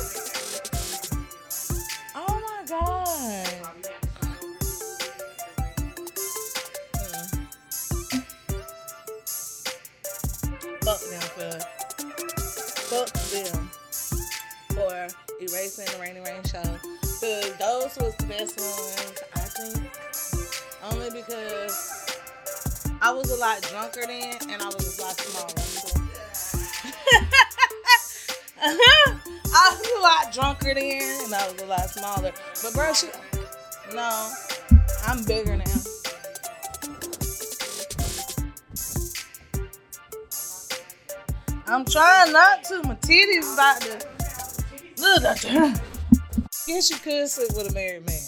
For 15.52 15.58
erasing 15.58 15.86
the 15.86 16.00
Rainy 16.02 16.20
Rain 16.22 16.44
show. 16.44 16.62
Cause 17.02 17.54
those 17.58 17.98
was 17.98 18.16
the 18.16 18.26
best 18.26 18.60
ones, 18.60 19.24
I 19.36 19.40
think. 19.40 19.92
Only 20.84 21.10
because 21.12 22.18
I 23.02 23.12
was 23.12 23.32
a 23.32 23.36
lot 23.36 23.62
drunker 23.64 24.06
then 24.08 24.38
and 24.50 24.62
I 24.62 24.66
was 24.66 25.00
a 25.00 25.02
lot 25.02 25.18
smaller. 25.18 25.54
I 29.54 29.78
was 29.78 29.88
a 29.98 30.02
lot 30.02 30.34
drunker 30.34 30.74
then 30.74 31.26
and 31.26 31.34
I 31.34 31.52
was 31.52 31.62
a 31.62 31.66
lot 31.66 31.90
smaller. 31.90 32.32
But 32.64 32.74
bro, 32.74 32.94
she, 32.94 33.08
no, 33.94 34.32
I'm 35.08 35.24
bigger 35.26 35.58
now. 35.58 35.66
I'm 41.68 41.86
trying 41.86 42.34
not 42.34 42.64
to. 42.66 42.84
My 42.84 42.96
titties 42.96 43.54
about 43.54 43.82
to. 43.82 44.11
Look 45.02 45.24
that. 45.24 45.82
Guess 46.68 46.92
you 46.92 46.98
could 46.98 47.28
sleep 47.28 47.50
with 47.56 47.72
a 47.72 47.74
married 47.74 48.06
man. 48.06 48.20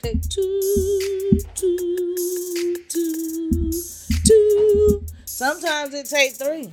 Take 0.00 0.22
two, 0.28 1.40
two, 1.56 2.76
two, 2.88 3.72
two. 4.24 5.06
Sometimes 5.24 5.92
it 5.94 6.06
takes 6.06 6.36
three. 6.38 6.70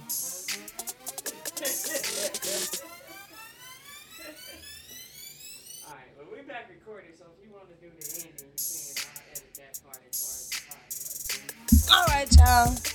All 5.87 5.95
right, 5.95 6.11
well, 6.17 6.27
we're 6.31 6.43
back 6.43 6.69
recording, 6.69 7.09
so 7.17 7.25
if 7.35 7.43
you 7.43 7.51
want 7.51 7.67
to 7.69 7.75
do 7.81 7.89
the 7.99 8.05
ending, 8.21 8.45
you 8.45 8.93
can. 8.93 9.09
I'll 9.09 9.25
edit 9.31 9.53
that 9.55 9.79
part 9.83 10.01
as 10.07 10.15
far 10.21 10.77
as 10.87 10.97
the 11.17 11.39
podcast. 11.49 11.91
All 11.91 12.05
right, 12.05 12.29
y'all. 12.37 12.90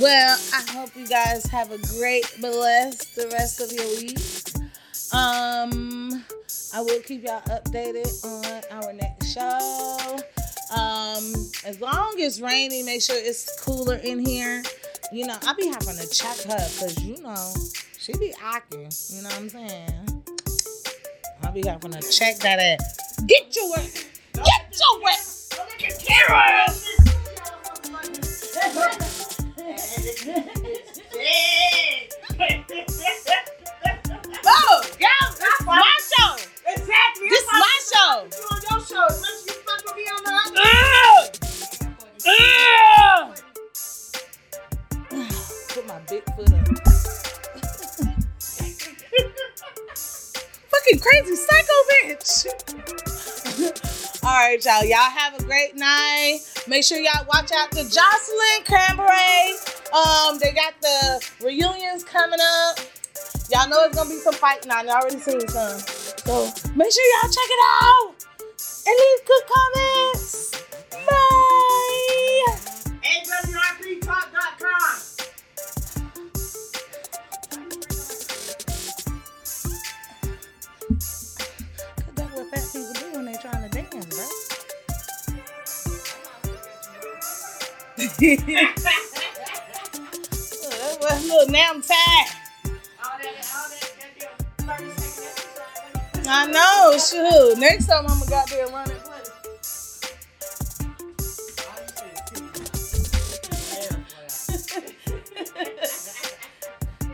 Well, 0.00 0.38
I 0.54 0.62
hope 0.70 0.94
you 0.94 1.08
guys 1.08 1.44
have 1.46 1.72
a 1.72 1.78
great, 1.98 2.24
blessed 2.40 3.16
the 3.16 3.26
rest 3.32 3.60
of 3.60 3.72
your 3.72 3.86
week. 3.96 4.18
Um, 5.12 6.24
I 6.72 6.80
will 6.82 7.00
keep 7.00 7.24
y'all 7.24 7.40
updated 7.42 8.24
on 8.24 8.84
our 8.84 8.92
next 8.92 9.32
show. 9.34 10.18
Um, 10.72 11.50
as 11.64 11.80
long 11.80 12.20
as 12.20 12.40
rainy, 12.40 12.84
make 12.84 13.02
sure 13.02 13.16
it's 13.18 13.60
cooler 13.64 13.96
in 13.96 14.24
here. 14.24 14.62
You 15.12 15.26
know, 15.26 15.36
I'll 15.42 15.56
be 15.56 15.66
having 15.66 15.96
to 15.96 16.08
check 16.08 16.36
her 16.42 16.68
because 16.74 17.02
you 17.02 17.20
know 17.20 17.52
she 17.98 18.12
be 18.18 18.32
acting. 18.40 18.92
You 19.10 19.22
know 19.22 19.30
what 19.30 19.38
I'm 19.38 19.48
saying? 19.48 20.24
I'll 21.42 21.52
be 21.52 21.66
having 21.66 21.90
to 21.90 22.08
check 22.08 22.38
that 22.38 22.60
ass. 22.60 23.20
Get 23.26 23.56
your 23.56 23.76
ass. 23.76 24.04
Get 24.32 24.78
your 24.78 25.08
ass. 25.08 25.48
Get 25.78 26.08
your 26.08 26.36
ass. 26.36 26.87
Oh, 34.46 34.82
my 35.66 35.98
show. 36.00 36.36
This 36.66 37.42
is 37.42 37.46
my 37.52 37.78
show. 37.92 38.28
Put 45.68 45.86
my 45.86 45.98
big 46.08 46.24
foot 46.34 46.52
up. 46.52 46.68
Fucking 50.70 51.00
crazy 51.00 51.36
psycho 51.36 51.78
bitch. 51.92 52.46
All 54.24 54.30
right, 54.34 54.64
y'all. 54.64 54.84
Y'all 54.84 54.98
have 55.10 55.38
a 55.38 55.42
great 55.44 55.76
night. 55.76 56.40
Make 56.68 56.84
sure 56.84 56.98
y'all 56.98 57.24
watch 57.26 57.50
out 57.50 57.70
the 57.70 57.80
Joseline 57.80 58.64
Cranberry. 58.66 59.56
Um, 59.90 60.38
they 60.38 60.52
got 60.52 60.74
the 60.82 61.26
reunions 61.42 62.04
coming 62.04 62.38
up. 62.38 62.78
Y'all 63.50 63.70
know 63.70 63.84
it's 63.84 63.96
gonna 63.96 64.10
be 64.10 64.16
some 64.16 64.34
fighting 64.34 64.70
on. 64.70 64.84
Y'all 64.84 64.96
already 64.96 65.18
seen 65.18 65.40
some. 65.48 65.78
So 65.78 66.44
make 66.76 66.92
sure 66.92 67.04
y'all 67.22 67.30
check 67.30 67.48
it 67.48 67.60
out. 67.82 68.14
And 68.86 68.96
leave 69.00 69.26
good 69.26 69.42
comments. 69.48 70.67
Look, 91.00 91.22
Look, 91.28 91.50
now 91.50 91.70
I'm 91.72 91.82
tired. 91.82 92.28
All 93.02 93.18
that, 93.18 93.52
all 93.54 93.68
that, 93.70 93.92
that 94.00 94.12
damn 94.18 94.78
30 94.78 94.90
second 94.92 95.24
exercise. 95.24 96.28
I 96.28 96.46
know, 96.46 96.98
shoot. 96.98 97.58
Next 97.60 97.86
time 97.86 98.06
I'm 98.08 98.18
gonna 98.18 98.30
goddamn 98.30 98.72
there 98.72 98.96
and 98.96 99.04
play. 99.04 99.20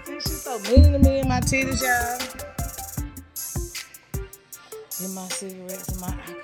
See, 0.04 0.14
she's 0.14 0.42
so 0.42 0.59
mean 0.61 0.92
to 0.92 0.98
me 1.00 1.20
and 1.20 1.28
my 1.28 1.40
titties, 1.40 1.83
y'all. 1.83 2.18
Get 5.00 5.11
my 5.14 5.28
cigarettes 5.28 5.88
and 5.88 6.00
my 6.00 6.09
alcohol. 6.09 6.43